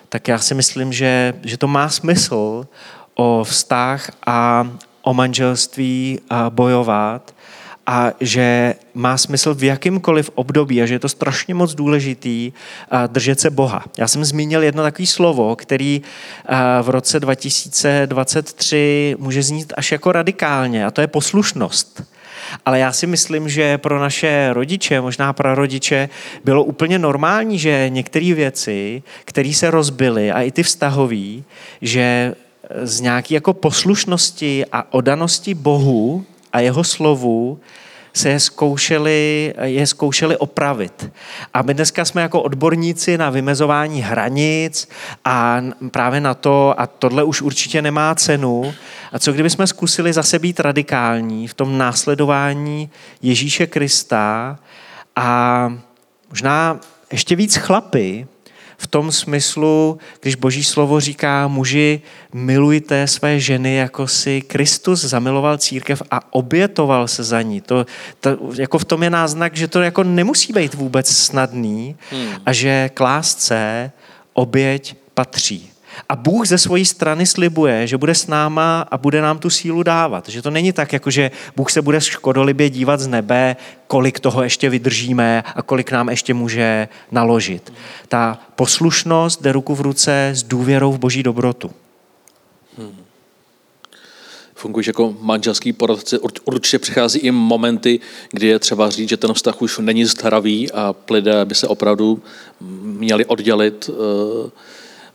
[0.09, 2.67] tak já si myslím, že, že to má smysl
[3.15, 4.69] o vztah a
[5.01, 6.19] o manželství
[6.49, 7.34] bojovat
[7.87, 12.53] a že má smysl v jakýmkoliv období a že je to strašně moc důležitý
[13.07, 13.83] držet se Boha.
[13.97, 16.01] Já jsem zmínil jedno takové slovo, který
[16.81, 22.03] v roce 2023 může znít až jako radikálně a to je poslušnost.
[22.65, 26.09] Ale já si myslím, že pro naše rodiče, možná pro rodiče,
[26.43, 31.41] bylo úplně normální, že některé věci, které se rozbily a i ty vztahové,
[31.81, 32.35] že
[32.83, 37.59] z nějaké jako poslušnosti a odanosti Bohu a jeho slovu
[38.13, 41.11] se zkoušeli, je zkoušeli opravit.
[41.53, 44.89] A my dneska jsme jako odborníci na vymezování hranic
[45.25, 48.73] a právě na to, a tohle už určitě nemá cenu,
[49.11, 52.89] a co kdyby jsme zkusili zase být radikální v tom následování
[53.21, 54.59] Ježíše Krista
[55.15, 55.73] a
[56.29, 56.79] možná
[57.11, 58.27] ještě víc chlapy,
[58.77, 62.01] v tom smyslu, když Boží slovo říká, muži,
[62.33, 67.61] milujte své ženy, jako si Kristus zamiloval církev a obětoval se za ní.
[67.61, 67.85] To,
[68.19, 72.29] to, jako v tom je náznak, že to jako nemusí být vůbec snadný hmm.
[72.45, 73.91] a že k lásce
[74.33, 75.74] oběť patří.
[76.09, 79.83] A Bůh ze své strany slibuje, že bude s náma a bude nám tu sílu
[79.83, 80.29] dávat.
[80.29, 83.55] Že to není tak, jako že Bůh se bude škodolibě dívat z nebe,
[83.87, 87.73] kolik toho ještě vydržíme a kolik nám ještě může naložit.
[88.07, 91.71] Ta poslušnost jde ruku v ruce s důvěrou v boží dobrotu.
[92.77, 92.95] Hmm.
[94.55, 96.19] Funguješ jako manželský poradce.
[96.45, 97.99] Určitě přichází i momenty,
[98.31, 102.21] kdy je třeba říct, že ten vztah už není zdravý a lidé by se opravdu
[102.81, 103.89] měli oddělit.
[103.89, 104.49] Uh,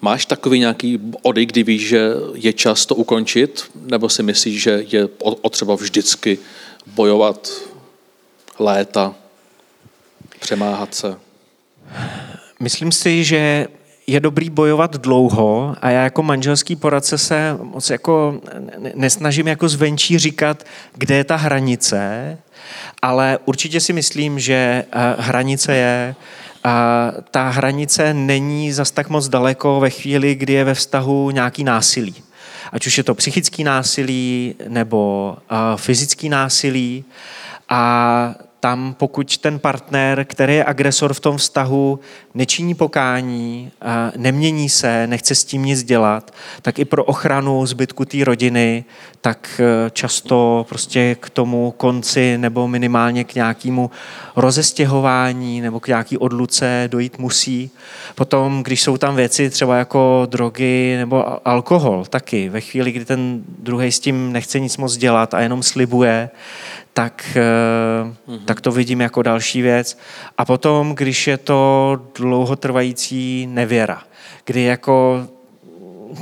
[0.01, 4.85] Máš takový nějaký body, kdy víš, že je čas to ukončit, nebo si myslíš, že
[4.89, 5.07] je
[5.41, 6.39] potřeba vždycky
[6.87, 7.51] bojovat
[8.59, 9.15] léta,
[10.41, 11.17] přemáhat se?
[12.61, 13.67] Myslím si, že
[14.07, 18.41] je dobrý bojovat dlouho a já jako manželský poradce se moc jako
[18.95, 22.39] nesnažím jako zvenčí říkat, kde je ta hranice,
[23.03, 26.15] ale určitě si myslím, že eh, hranice je
[26.65, 31.65] a ta hranice není zas tak moc daleko ve chvíli, kdy je ve vztahu nějaký
[31.65, 32.15] násilí.
[32.73, 35.37] Ať už je to psychický násilí nebo
[35.77, 37.05] fyzický násilí.
[37.69, 42.01] A tam, pokud ten partner, který je agresor v tom vztahu,
[42.35, 43.71] nečiní pokání,
[44.17, 48.85] nemění se, nechce s tím nic dělat, tak i pro ochranu zbytku té rodiny,
[49.21, 53.91] tak e, často prostě k tomu konci nebo minimálně k nějakému
[54.37, 57.71] rozestěhování nebo k nějaký odluce dojít musí.
[58.15, 63.43] Potom, když jsou tam věci třeba jako drogy nebo alkohol taky, ve chvíli, kdy ten
[63.59, 66.31] druhý s tím nechce nic moc dělat a jenom slibuje,
[67.01, 67.37] tak,
[68.29, 68.45] mm-hmm.
[68.45, 69.99] tak to vidím jako další věc.
[70.39, 74.03] A potom, když je to dlouhotrvající nevěra,
[74.45, 75.27] kdy jako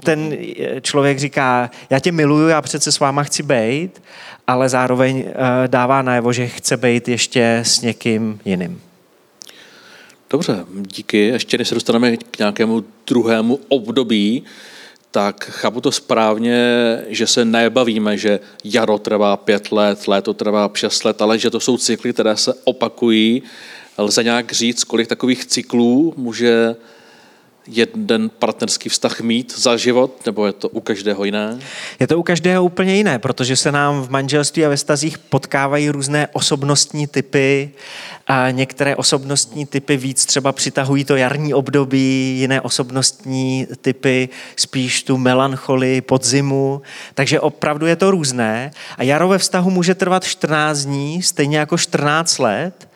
[0.04, 0.36] ten
[0.80, 4.02] člověk říká, já tě miluju, já přece s váma chci být,
[4.46, 8.80] ale zároveň eh, dává najevo, že chce být ještě s někým jiným.
[10.30, 11.18] Dobře, díky.
[11.18, 14.42] Ještě než se dostaneme k nějakému druhému období,
[15.10, 16.58] tak chápu to správně,
[17.08, 21.60] že se nebavíme, že jaro trvá pět let, léto trvá šest let, ale že to
[21.60, 23.42] jsou cykly, které se opakují.
[23.98, 26.76] Lze nějak říct, kolik takových cyklů může
[27.68, 31.58] jeden partnerský vztah mít za život, nebo je to u každého jiné?
[32.00, 35.90] Je to u každého úplně jiné, protože se nám v manželství a ve stazích potkávají
[35.90, 37.70] různé osobnostní typy.
[38.26, 45.18] A některé osobnostní typy víc třeba přitahují to jarní období, jiné osobnostní typy spíš tu
[45.18, 46.82] melancholii podzimu.
[47.14, 48.70] Takže opravdu je to různé.
[48.98, 52.88] A jaro ve vztahu může trvat 14 dní, stejně jako 14 let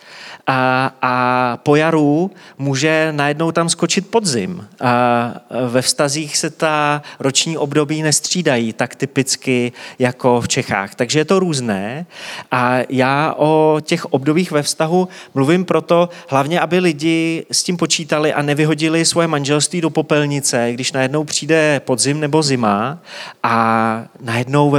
[0.47, 4.69] a, a po jaru může najednou tam skočit podzim.
[4.81, 5.35] A
[5.67, 10.95] ve vztazích se ta roční období nestřídají tak typicky jako v Čechách.
[10.95, 12.07] Takže je to různé
[12.51, 18.33] a já o těch obdobích ve vztahu mluvím proto hlavně, aby lidi s tím počítali
[18.33, 22.99] a nevyhodili svoje manželství do popelnice, když najednou přijde podzim nebo zima
[23.43, 24.75] a najednou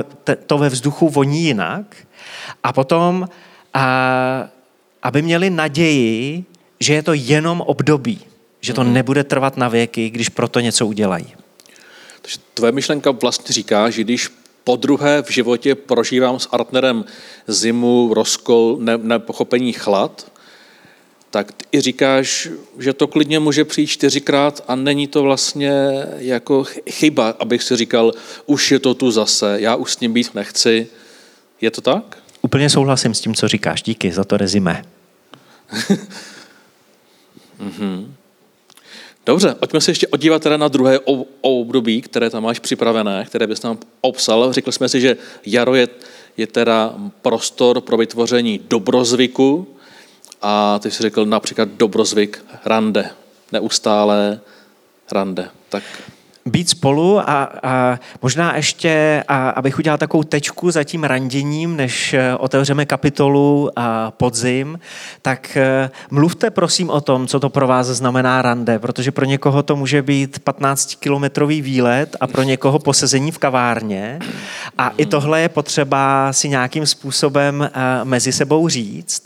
[0.45, 1.85] to ve vzduchu voní jinak.
[2.63, 3.27] A potom
[3.73, 4.47] a
[5.03, 6.43] aby měli naději,
[6.79, 8.19] že je to jenom období,
[8.61, 8.93] že to mm-hmm.
[8.93, 11.27] nebude trvat na věky, když proto něco udělají.
[12.21, 14.29] Takže tvoje myšlenka vlastně říká, že když
[14.63, 17.05] po druhé v životě prožívám s partnerem
[17.47, 20.31] zimu, rozkol, ne, nepochopení chlad,
[21.29, 25.71] tak i říkáš, že to klidně může přijít čtyřikrát a není to vlastně
[26.17, 28.11] jako chyba, abych si říkal,
[28.45, 30.87] už je to tu zase, já už s ním být nechci.
[31.61, 32.22] Je to tak?
[32.45, 33.81] Úplně souhlasím s tím, co říkáš.
[33.81, 34.85] Díky za to rezime.
[37.59, 38.07] mm-hmm.
[39.25, 40.99] Dobře, pojďme se ještě odívat teda na druhé
[41.41, 44.53] období, které tam máš připravené, které bys tam obsal.
[44.53, 45.87] Řekli jsme si, že jaro je,
[46.37, 49.67] je teda prostor pro vytvoření dobrozvyku
[50.41, 53.09] a ty jsi řekl například dobrozvyk rande,
[53.51, 54.39] neustále
[55.11, 55.49] rande.
[55.69, 55.83] Tak
[56.45, 62.13] být spolu a, a možná ještě, a, abych udělal takovou tečku za tím randěním, než
[62.13, 64.79] eh, otevřeme kapitolu a podzim,
[65.21, 69.63] tak eh, mluvte prosím o tom, co to pro vás znamená rande, protože pro někoho
[69.63, 74.19] to může být 15-kilometrový výlet a pro někoho posezení v kavárně.
[74.77, 79.23] A i tohle je potřeba si nějakým způsobem eh, mezi sebou říct.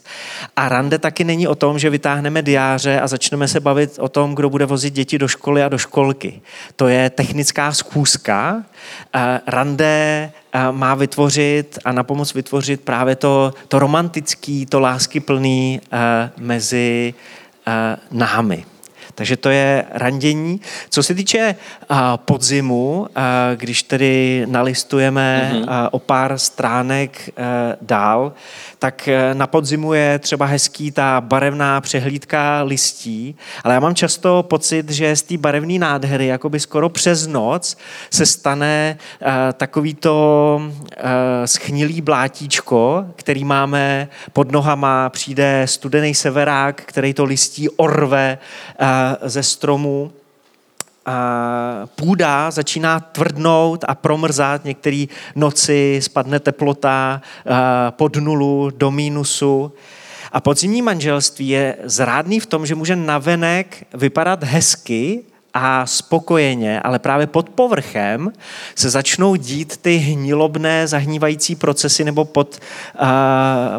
[0.56, 4.36] A rande taky není o tom, že vytáhneme diáře a začneme se bavit o tom,
[4.36, 6.42] kdo bude vozit děti do školy a do školky.
[6.76, 8.64] To je technická schůzka.
[9.48, 10.32] Rande
[10.72, 15.82] má vytvořit a na pomoc vytvořit právě to, to romantický, to láskyplný
[16.38, 17.14] mezi
[18.12, 18.66] námi.
[19.18, 20.62] Takže to je randění.
[20.90, 21.56] Co se týče
[22.16, 23.08] podzimu,
[23.56, 25.90] když tedy nalistujeme mm-hmm.
[25.92, 27.30] o pár stránek
[27.82, 28.34] dál,
[28.80, 34.44] tak eh, na podzimu je třeba hezký ta barevná přehlídka listí, ale já mám často
[34.44, 37.78] pocit, že z té barevné nádhery, jakoby skoro přes noc,
[38.10, 40.72] se stane uh, takový to uh,
[41.46, 48.38] schnilý blátíčko, který máme pod nohama, přijde studený severák, který to listí orve
[49.22, 50.12] ze stromu
[51.96, 57.22] půda začíná tvrdnout a promrzat, některé noci spadne teplota
[57.90, 59.72] pod nulu, do mínusu.
[60.32, 67.00] A podzimní manželství je zrádný v tom, že může navenek vypadat hezky a spokojeně, ale
[67.00, 68.32] právě pod povrchem
[68.76, 72.60] se začnou dít ty hnilobné zahnívající procesy nebo pod,
[73.02, 73.08] uh,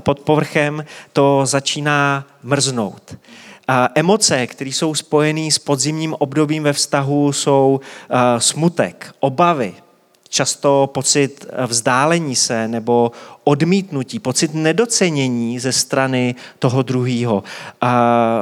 [0.01, 3.17] pod povrchem to začíná mrznout
[3.95, 7.81] emoce, které jsou spojené s podzimním obdobím ve vztahu, jsou
[8.39, 9.75] smutek, obavy,
[10.29, 13.13] často pocit vzdálení se nebo
[13.45, 17.43] odmítnutí, pocit nedocenění ze strany toho druhého.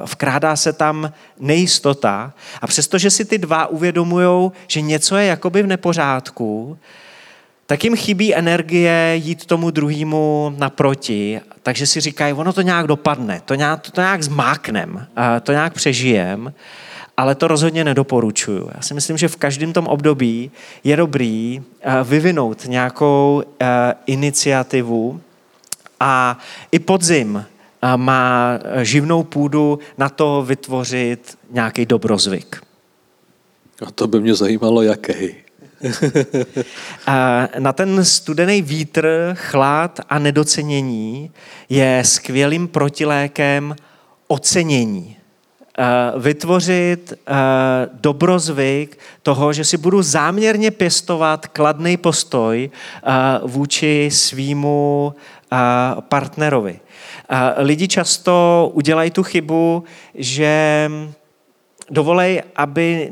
[0.04, 5.66] Vkrádá se tam nejistota a přestože si ty dva uvědomují, že něco je jakoby v
[5.66, 6.78] nepořádku,
[7.66, 13.42] tak jim chybí energie jít tomu druhému naproti, takže si říkají, ono to nějak dopadne,
[13.44, 15.06] to nějak, to, to nějak zmáknem,
[15.42, 16.52] to nějak přežijem,
[17.16, 18.70] ale to rozhodně nedoporučuju.
[18.74, 20.50] Já si myslím, že v každém tom období
[20.84, 21.62] je dobrý
[22.04, 23.42] vyvinout nějakou
[24.06, 25.20] iniciativu
[26.00, 26.38] a
[26.72, 27.44] i podzim
[27.96, 32.62] má živnou půdu na to vytvořit nějaký dobrozvyk.
[33.86, 35.45] A to by mě zajímalo, jaký.
[37.06, 41.30] a na ten studený vítr, chlad a nedocenění
[41.68, 43.76] je skvělým protilékem
[44.28, 45.16] ocenění.
[46.18, 47.12] Vytvořit
[47.92, 52.70] dobrozvyk toho, že si budu záměrně pěstovat kladný postoj
[53.42, 55.14] vůči svýmu
[56.00, 56.80] partnerovi.
[57.56, 60.90] Lidi často udělají tu chybu, že
[61.90, 63.10] dovolej, aby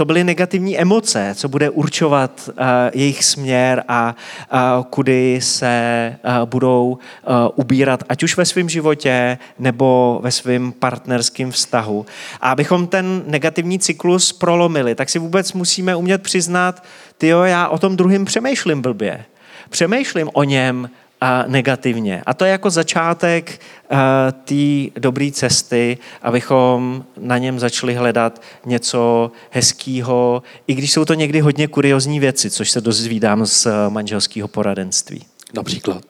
[0.00, 2.54] to byly negativní emoce, co bude určovat uh,
[2.92, 4.16] jejich směr a
[4.52, 10.72] uh, kudy se uh, budou uh, ubírat, ať už ve svém životě nebo ve svém
[10.72, 12.06] partnerském vztahu.
[12.40, 16.84] A abychom ten negativní cyklus prolomili, tak si vůbec musíme umět přiznat,
[17.18, 19.24] tyjo, já o tom druhém přemýšlím blbě.
[19.70, 20.90] Přemýšlím o něm
[21.20, 22.22] a negativně.
[22.26, 23.60] A to je jako začátek
[23.92, 23.98] uh,
[24.44, 31.40] té dobré cesty, abychom na něm začali hledat něco hezkého, i když jsou to někdy
[31.40, 35.24] hodně kuriozní věci, což se dozvídám z manželského poradenství.
[35.54, 36.04] Například?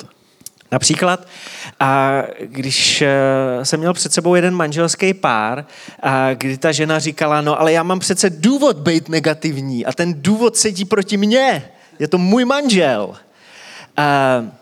[0.72, 1.26] Například,
[1.80, 5.64] a když eh, jsem měl před sebou jeden manželský pár,
[6.02, 10.14] a kdy ta žena říkala, no ale já mám přece důvod být negativní a ten
[10.16, 11.70] důvod sedí proti mně.
[11.98, 13.14] Je to můj manžel.
[13.96, 14.59] A,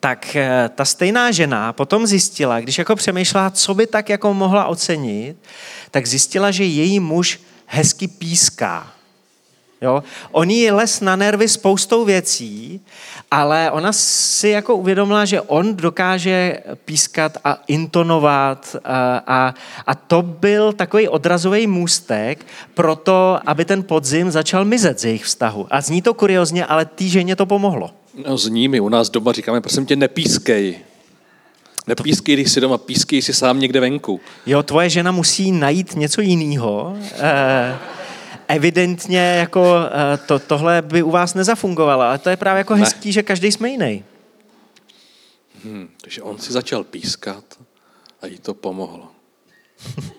[0.00, 4.66] tak eh, ta stejná žena potom zjistila, když jako přemýšlela, co by tak jako mohla
[4.66, 5.36] ocenit,
[5.90, 8.92] tak zjistila, že její muž hezky píská.
[9.80, 10.02] Jo?
[10.32, 12.80] On jí les na nervy spoustou věcí,
[13.30, 19.54] ale ona si jako uvědomila, že on dokáže pískat a intonovat a, a,
[19.86, 25.24] a to byl takový odrazový můstek pro to, aby ten podzim začal mizet z jejich
[25.24, 25.66] vztahu.
[25.70, 27.90] A zní to kuriozně, ale té ženě to pomohlo.
[28.26, 30.78] No, zní mi, u nás doma říkáme, prosím tě, nepískej.
[31.86, 34.20] Nepískej, když si doma, pískej si sám někde venku.
[34.46, 36.96] Jo, tvoje žena musí najít něco jiného.
[37.12, 37.78] Eh,
[38.48, 42.80] evidentně jako eh, to, tohle by u vás nezafungovalo, ale to je právě jako ne.
[42.80, 44.04] hezký, že každý jsme jiný.
[45.64, 47.44] Hmm, takže on si začal pískat
[48.22, 49.08] a jí to pomohlo.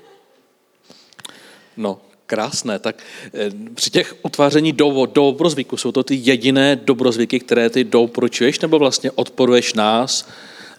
[1.78, 2.80] No, krásné.
[2.80, 2.96] Tak
[3.34, 8.80] eh, při těch utváření do, dobrozvyku jsou to ty jediné dobrozvyky, které ty doporučuješ, nebo
[8.80, 10.30] vlastně odporuješ nás,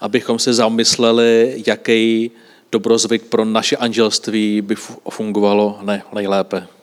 [0.01, 2.31] abychom se zamysleli, jaký
[2.73, 4.75] dobrozvyk pro naše anželství by
[5.11, 6.80] fungovalo ne, nejlépe?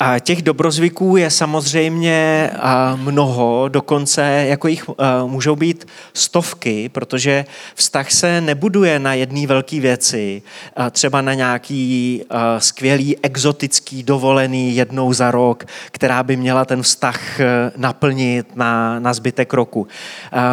[0.00, 2.50] A těch dobrozvyků je samozřejmě
[2.96, 4.84] mnoho, dokonce jako jich
[5.26, 7.44] můžou být stovky, protože
[7.74, 10.42] vztah se nebuduje na jedné velké věci,
[10.90, 12.22] třeba na nějaký
[12.58, 19.14] skvělý exotický dovolený jednou za rok, která by měla ten vztah e, naplnit na, na
[19.14, 19.86] zbytek roku.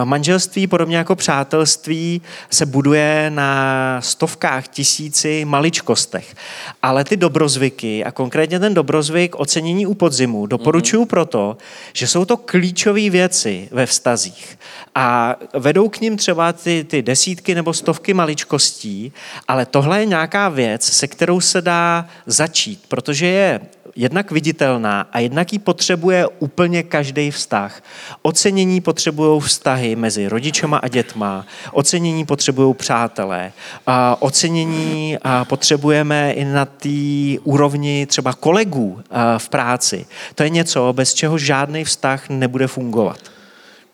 [0.03, 6.35] Manželství, podobně jako přátelství, se buduje na stovkách, tisíci maličkostech.
[6.81, 11.07] Ale ty dobrozvyky a konkrétně ten dobrozvyk k ocenění u podzimu doporučuji mm-hmm.
[11.07, 11.57] proto,
[11.93, 14.59] že jsou to klíčové věci ve vztazích
[14.95, 19.13] a vedou k ním třeba ty, ty desítky nebo stovky maličkostí,
[19.47, 23.61] ale tohle je nějaká věc, se kterou se dá začít, protože je
[23.95, 27.83] jednak viditelná a jednak ji potřebuje úplně každý vztah.
[28.21, 33.51] Ocenění potřebují vztahy mezi rodičema a dětma, ocenění potřebují přátelé,
[33.87, 39.01] a ocenění a potřebujeme i na té úrovni třeba kolegů
[39.37, 40.05] v práci.
[40.35, 43.19] To je něco, bez čeho žádný vztah nebude fungovat.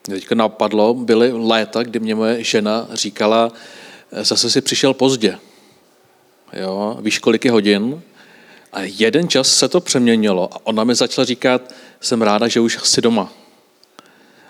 [0.02, 3.52] Teďka napadlo, byly léta, kdy mě moje žena říkala,
[4.12, 5.38] zase si přišel pozdě.
[6.54, 8.02] Jo, víš, kolik je hodin?
[8.78, 12.80] A jeden čas se to přeměnilo a ona mi začala říkat, jsem ráda, že už
[12.84, 13.34] jsi doma.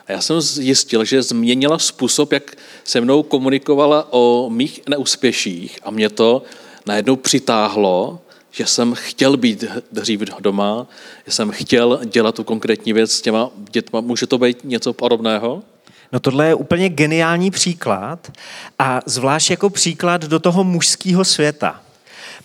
[0.08, 5.92] A já jsem zjistil, že změnila způsob, jak se mnou komunikovala o mých neúspěších a
[5.92, 6.44] mě to
[6.86, 8.20] najednou přitáhlo,
[8.52, 10.88] že jsem chtěl být dřív doma,
[11.26, 14.02] že jsem chtěl dělat tu konkrétní věc s těma dětma.
[14.02, 15.64] Může to být něco podobného?
[16.12, 18.32] No tohle je úplně geniální příklad
[18.80, 21.82] a zvlášť jako příklad do toho mužského světa.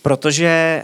[0.01, 0.83] Protože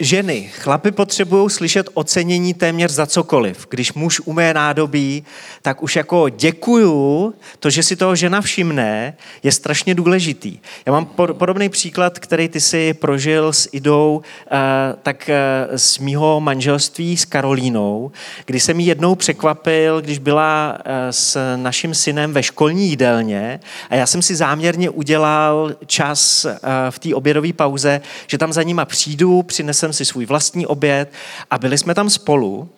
[0.00, 3.66] ženy, chlapy potřebují slyšet ocenění téměř za cokoliv.
[3.70, 5.24] Když muž umé nádobí,
[5.62, 10.58] tak už jako děkuju, to, že si toho žena všimne, je strašně důležitý.
[10.86, 14.56] Já mám podobný příklad, který ty si prožil s Idou, eh,
[15.02, 18.12] tak eh, z mýho manželství s Karolínou,
[18.46, 23.94] kdy jsem ji jednou překvapil, když byla eh, s naším synem ve školní jídelně a
[23.94, 26.46] já jsem si záměrně udělal čas
[26.90, 31.12] v té obědové pauze, že tam za nima přijdu, přinesem jsem si svůj vlastní oběd
[31.50, 32.68] a byli jsme tam spolu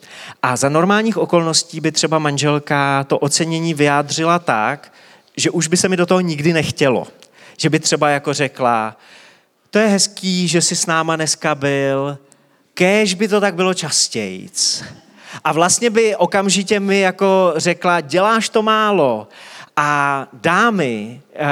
[0.42, 4.92] a za normálních okolností by třeba manželka to ocenění vyjádřila tak,
[5.36, 7.06] že už by se mi do toho nikdy nechtělo.
[7.56, 8.96] Že by třeba jako řekla,
[9.70, 12.18] to je hezký, že jsi s náma dneska byl,
[12.74, 14.84] kéž by to tak bylo častějc.
[15.44, 19.28] A vlastně by okamžitě mi jako řekla, děláš to málo.
[19.76, 21.46] A dámy, eh,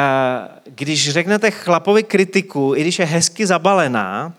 [0.64, 4.32] když řeknete chlapovi kritiku, i když je hezky zabalená,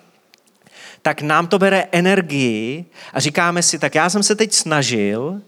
[1.01, 5.41] tak nám to bere energii a říkáme si, tak já jsem se teď snažil,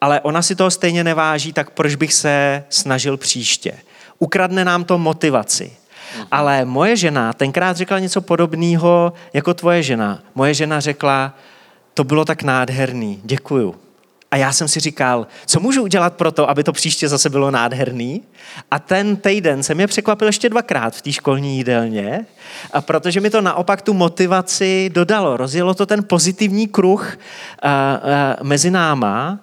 [0.00, 3.72] ale ona si toho stejně neváží, tak proč bych se snažil příště?
[4.18, 5.72] Ukradne nám to motivaci.
[6.16, 6.26] Mhm.
[6.30, 10.22] Ale moje žena tenkrát řekla něco podobného jako tvoje žena.
[10.34, 11.34] Moje žena řekla,
[11.94, 13.83] to bylo tak nádherný, děkuju.
[14.34, 17.50] A já jsem si říkal, co můžu udělat pro to, aby to příště zase bylo
[17.50, 18.22] nádherný?
[18.70, 22.26] A ten týden se mě překvapil ještě dvakrát v té školní jídelně,
[22.72, 25.36] a protože mi to naopak tu motivaci dodalo.
[25.36, 27.18] Rozjelo to ten pozitivní kruh
[27.64, 29.38] uh, uh, mezi náma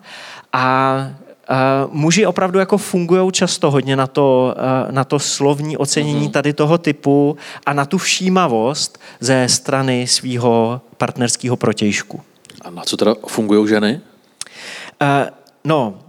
[0.53, 1.07] a
[1.49, 6.31] Uh, muži opravdu jako fungují často hodně na to, uh, na to slovní ocenění mm-hmm.
[6.31, 12.21] tady toho typu a na tu všímavost ze strany svého partnerského protějšku.
[12.61, 14.01] A na co teda fungují ženy?
[15.01, 15.29] Uh,
[15.63, 15.99] no,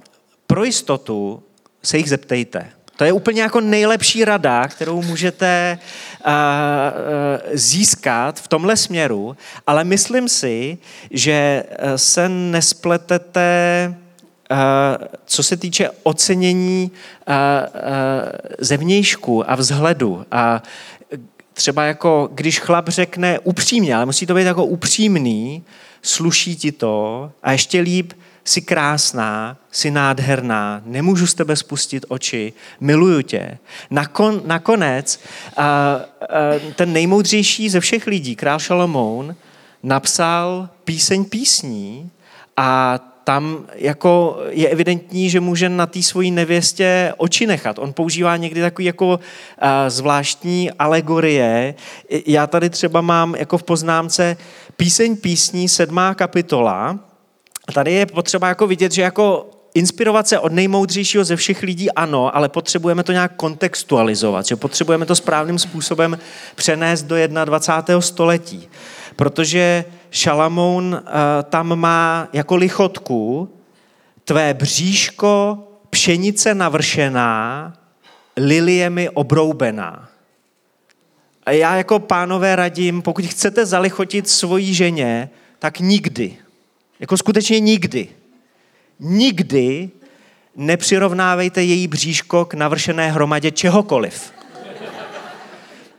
[0.46, 1.42] pro jistotu
[1.82, 2.70] se jich zeptejte.
[2.96, 5.78] To je úplně jako nejlepší rada, kterou můžete
[6.26, 6.32] uh, uh,
[7.52, 9.36] získat v tomhle směru,
[9.66, 10.78] ale myslím si,
[11.10, 11.64] že
[11.96, 13.94] se nespletete
[15.26, 16.90] co se týče ocenění
[18.58, 20.62] zevnějšku a vzhledu a
[21.54, 25.62] třeba jako, když chlap řekne upřímně, ale musí to být jako upřímný,
[26.02, 28.12] sluší ti to a ještě líp,
[28.44, 33.58] jsi krásná, jsi nádherná, nemůžu z tebe spustit oči, miluju tě.
[33.90, 35.20] Nakon, nakonec
[35.56, 36.00] a, a,
[36.76, 39.36] ten nejmoudřejší ze všech lidí, král Šalomoun,
[39.82, 42.10] napsal píseň písní
[42.56, 47.78] a tam jako je evidentní, že může na té svojí nevěstě oči nechat.
[47.78, 49.20] On používá někdy takový jako
[49.88, 51.74] zvláštní alegorie.
[52.26, 54.36] Já tady třeba mám jako v poznámce
[54.76, 56.98] píseň písní, sedmá kapitola.
[57.74, 62.36] Tady je potřeba jako vidět, že jako inspirovat se od nejmoudřejšího ze všech lidí ano,
[62.36, 66.18] ale potřebujeme to nějak kontextualizovat, že potřebujeme to správným způsobem
[66.54, 68.00] přenést do 21.
[68.00, 68.68] století.
[69.16, 71.10] Protože Šalamoun uh,
[71.50, 73.48] tam má jako lichotku
[74.24, 75.58] tvé bříško
[75.90, 77.72] pšenice navršená,
[78.36, 80.08] liliemi obroubená.
[81.46, 86.36] A já jako pánové radím, pokud chcete zalichotit svoji ženě, tak nikdy,
[87.02, 88.08] jako skutečně nikdy,
[89.00, 89.90] nikdy
[90.56, 94.32] nepřirovnávejte její bříško k navršené hromadě čehokoliv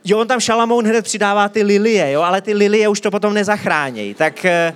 [0.06, 3.34] jo, on tam Šalamoun hned přidává ty lilie, jo, ale ty lilie už to potom
[3.34, 4.14] nezachránějí.
[4.14, 4.74] Tak, eh,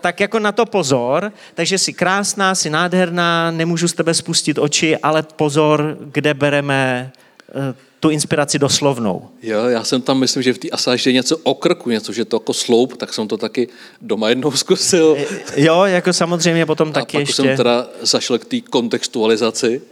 [0.00, 4.96] tak jako na to pozor, takže jsi krásná, jsi nádherná, nemůžu z tebe spustit oči,
[4.96, 7.12] ale pozor, kde bereme
[7.48, 9.28] eh, tu inspiraci doslovnou.
[9.42, 12.24] Jo, já jsem tam, myslím, že v té asáži je něco o krku, něco, že
[12.24, 13.68] to jako sloup, tak jsem to taky
[14.00, 15.16] doma jednou zkusil.
[15.18, 17.34] Eh, jo, jako samozřejmě potom taky A pak ještě.
[17.42, 19.82] jsem teda zašel k té kontextualizaci.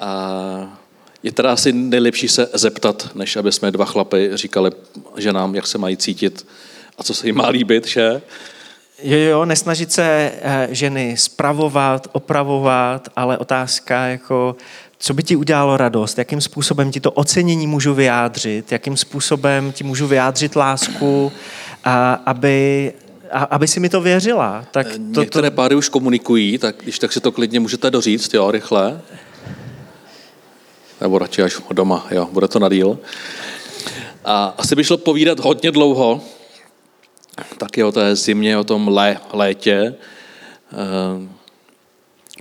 [0.00, 0.78] A
[1.22, 4.70] je teda asi nejlepší se zeptat, než aby jsme dva chlapy říkali
[5.16, 6.46] ženám, jak se mají cítit
[6.98, 8.22] a co se jim má líbit, že?
[9.02, 14.56] Jo, jo, nesnažit se eh, ženy spravovat, opravovat, ale otázka jako,
[15.02, 19.84] co by ti udělalo radost, jakým způsobem ti to ocenění můžu vyjádřit, jakým způsobem ti
[19.84, 21.32] můžu vyjádřit lásku,
[21.84, 22.92] a aby,
[23.30, 24.64] a, aby si mi to věřila.
[24.70, 25.56] Tak to, Některé to...
[25.56, 29.00] páry už komunikují, tak když tak si to klidně můžete doříct, jo, rychle.
[31.00, 32.98] Nebo radši až doma, jo, bude to na díl.
[34.24, 36.20] A asi by šlo povídat hodně dlouho,
[37.58, 39.94] taky o té zimě, o tom lé, létě,
[40.72, 41.41] eh,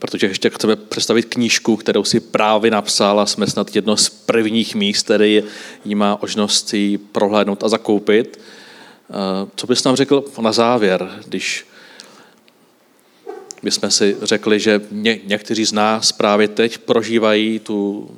[0.02, 4.76] protože ještě chceme představit knížku, kterou si právě napsal a jsme snad jedno z prvních
[4.76, 5.44] míst, který
[5.86, 8.40] jí má možnost si prohlédnout a zakoupit.
[9.10, 11.66] Eh, co bys nám řekl na závěr, když
[13.64, 18.10] bychom si řekli, že ně, někteří z nás právě teď prožívají tu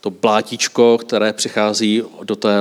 [0.00, 2.60] to blátíčko, které přichází do té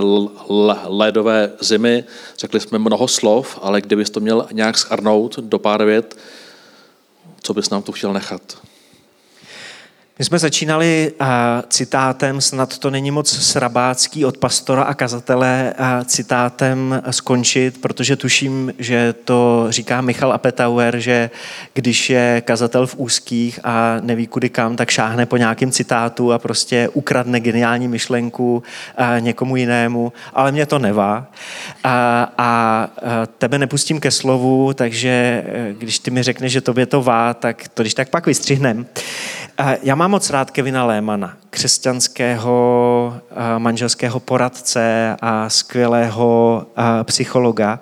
[0.88, 2.04] ledové zimy.
[2.38, 6.18] Řekli jsme mnoho slov, ale kdybys to měl nějak schrnout do pár vět,
[7.42, 8.67] co bys nám tu chtěl nechat?
[10.20, 11.28] My jsme začínali uh,
[11.70, 18.74] citátem, snad to není moc srabácký od pastora a kazatele uh, citátem skončit, protože tuším,
[18.80, 21.30] že to říká Michal Apetauer, že
[21.74, 26.40] když je kazatel v úzkých a neví kudy kam, tak šáhne po nějakém citátu a
[26.40, 28.64] prostě ukradne geniální myšlenku
[29.00, 31.28] uh, někomu jinému, ale mě to nevá.
[31.84, 32.90] A, a
[33.38, 35.44] tebe nepustím ke slovu, takže
[35.78, 38.86] když ty mi řekneš, že tobě to vá, tak to když tak pak vystřihnem.
[39.82, 43.22] Já mám moc rád Kevina Lémana, křesťanského
[43.58, 46.66] manželského poradce a skvělého
[47.04, 47.80] psychologa.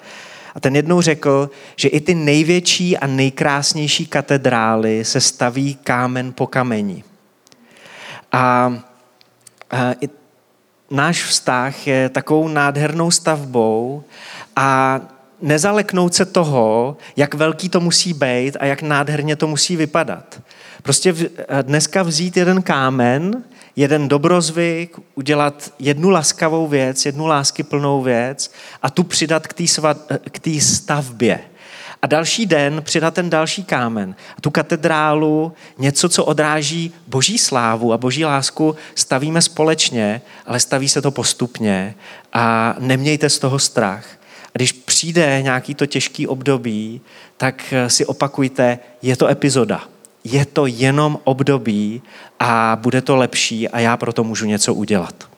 [0.55, 6.47] A ten jednou řekl, že i ty největší a nejkrásnější katedrály se staví kámen po
[6.47, 7.03] kameni.
[8.31, 8.73] A,
[9.71, 10.09] a i
[10.91, 14.03] náš vztah je takovou nádhernou stavbou
[14.55, 14.99] a
[15.41, 20.41] nezaleknout se toho, jak velký to musí být a jak nádherně to musí vypadat.
[20.85, 23.43] Prostě eh, dneska vzít jeden kámen,
[23.75, 29.47] jeden dobrozvyk, udělat jednu laskavou věc, jednu lásky plnou věc a tu přidat
[30.31, 31.39] k té stavbě.
[32.01, 34.15] a další den přidat ten další kámen.
[34.37, 40.89] A tu katedrálu, něco, co odráží boží slávu a boží lásku, stavíme společně, ale staví
[40.89, 41.95] se to postupně
[42.33, 44.05] a nemějte z toho strach.
[44.45, 47.01] A když přijde nějaký to těžký období,
[47.37, 49.94] tak si opakujte, je to epizoda.
[50.25, 52.01] Je to jenom období
[52.39, 55.29] a bude to lepší a já proto můžu něco udělat.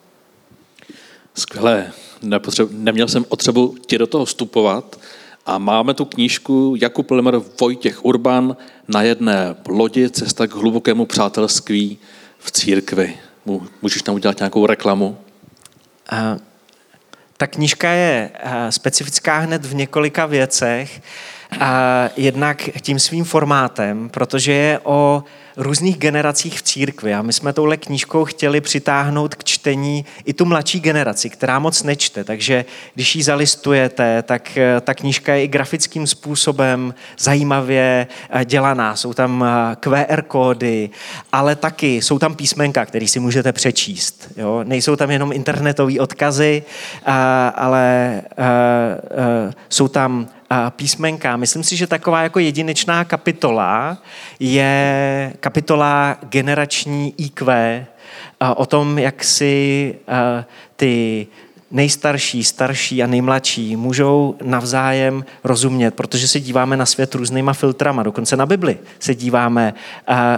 [1.35, 1.91] Skvělé.
[2.21, 4.99] Nepotřeb, neměl jsem potřebu ti do toho vstupovat.
[5.45, 8.57] A máme tu knížku Jakub Limer Vojtěch Urban
[8.87, 11.97] na jedné lodi Cesta k hlubokému přátelství
[12.39, 13.17] v církvi.
[13.81, 15.17] Můžeš tam udělat nějakou reklamu?
[16.11, 16.39] Uh,
[17.37, 18.31] ta knížka je
[18.69, 21.01] specifická hned v několika věcech.
[21.51, 21.61] Uh,
[22.17, 25.23] jednak tím svým formátem, protože je o
[25.57, 30.45] různých generacích v církvi a my jsme touhle knížkou chtěli přitáhnout k čtení i tu
[30.45, 35.47] mladší generaci, která moc nečte, takže když ji zalistujete, tak eh, ta knížka je i
[35.47, 38.95] grafickým způsobem zajímavě eh, dělaná.
[38.95, 40.89] Jsou tam eh, QR kódy,
[41.31, 44.27] ale taky jsou tam písmenka, které si můžete přečíst.
[44.37, 44.61] Jo?
[44.63, 46.63] Nejsou tam jenom internetové odkazy,
[47.55, 48.21] ale
[49.69, 50.27] jsou tam
[50.69, 51.37] písmenka.
[51.37, 53.97] Myslím si, že taková jako jedinečná kapitola
[54.39, 57.85] je kapitola generační IQ,
[58.55, 59.95] o tom, jak si
[60.75, 61.27] ty
[61.71, 68.37] nejstarší, starší a nejmladší můžou navzájem rozumět, protože se díváme na svět různýma filtrama, dokonce
[68.37, 69.73] na Bibli se díváme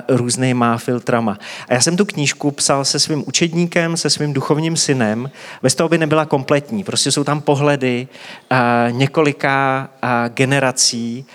[0.08, 1.38] různýma filtrama.
[1.70, 5.90] A já jsem tu knížku psal se svým učedníkem, se svým duchovním synem, bez toho
[5.90, 6.84] by nebyla kompletní.
[6.84, 8.08] Prostě jsou tam pohledy
[8.92, 9.90] několika
[10.28, 11.26] generací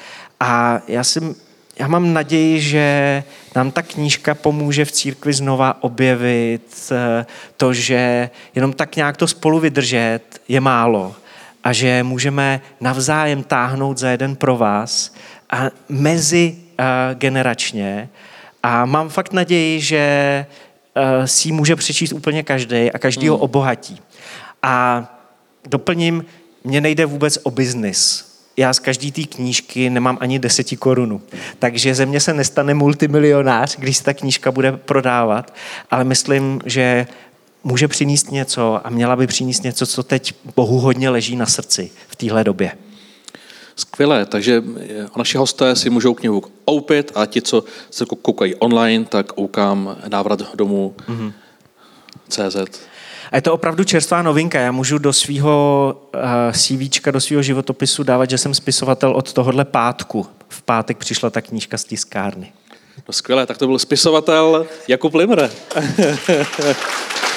[0.41, 1.35] a já jsem
[1.79, 3.23] já mám naději, že
[3.57, 9.29] nám ta knížka pomůže v církvi znova objevit eh, to, že jenom tak nějak to
[9.29, 11.15] spolu vydržet je málo
[11.65, 15.15] a že můžeme navzájem táhnout za jeden pro vás
[15.51, 18.09] a mezi uh, generačně.
[18.63, 20.47] A mám fakt naději, že
[20.97, 23.31] uh, si ji může přečíst úplně každý a každý hmm.
[23.31, 24.01] ho obohatí.
[24.63, 25.05] A
[25.67, 26.25] doplním,
[26.65, 31.23] mně nejde vůbec o biznis já z každé té knížky nemám ani deseti korunu.
[31.59, 35.55] Takže ze mě se nestane multimilionář, když se ta knížka bude prodávat,
[35.91, 37.07] ale myslím, že
[37.65, 41.91] může přinést něco a měla by přinést něco, co teď Bohu hodně leží na srdci
[42.09, 42.73] v téhle době.
[43.77, 44.63] Skvělé, takže
[45.17, 50.57] naši hosté si můžou knihu koupit a ti, co se koukají online, tak koukám návrat
[50.57, 51.33] domů mm-hmm.
[52.29, 52.57] CZ.
[53.35, 54.61] A je to opravdu čerstvá novinka.
[54.61, 59.65] Já můžu do svého eh, CV, do svého životopisu dávat, že jsem spisovatel od tohohle
[59.65, 60.27] pátku.
[60.49, 62.53] V pátek přišla ta knížka z tiskárny.
[63.09, 65.51] No skvělé, tak to byl spisovatel Jakub Limre.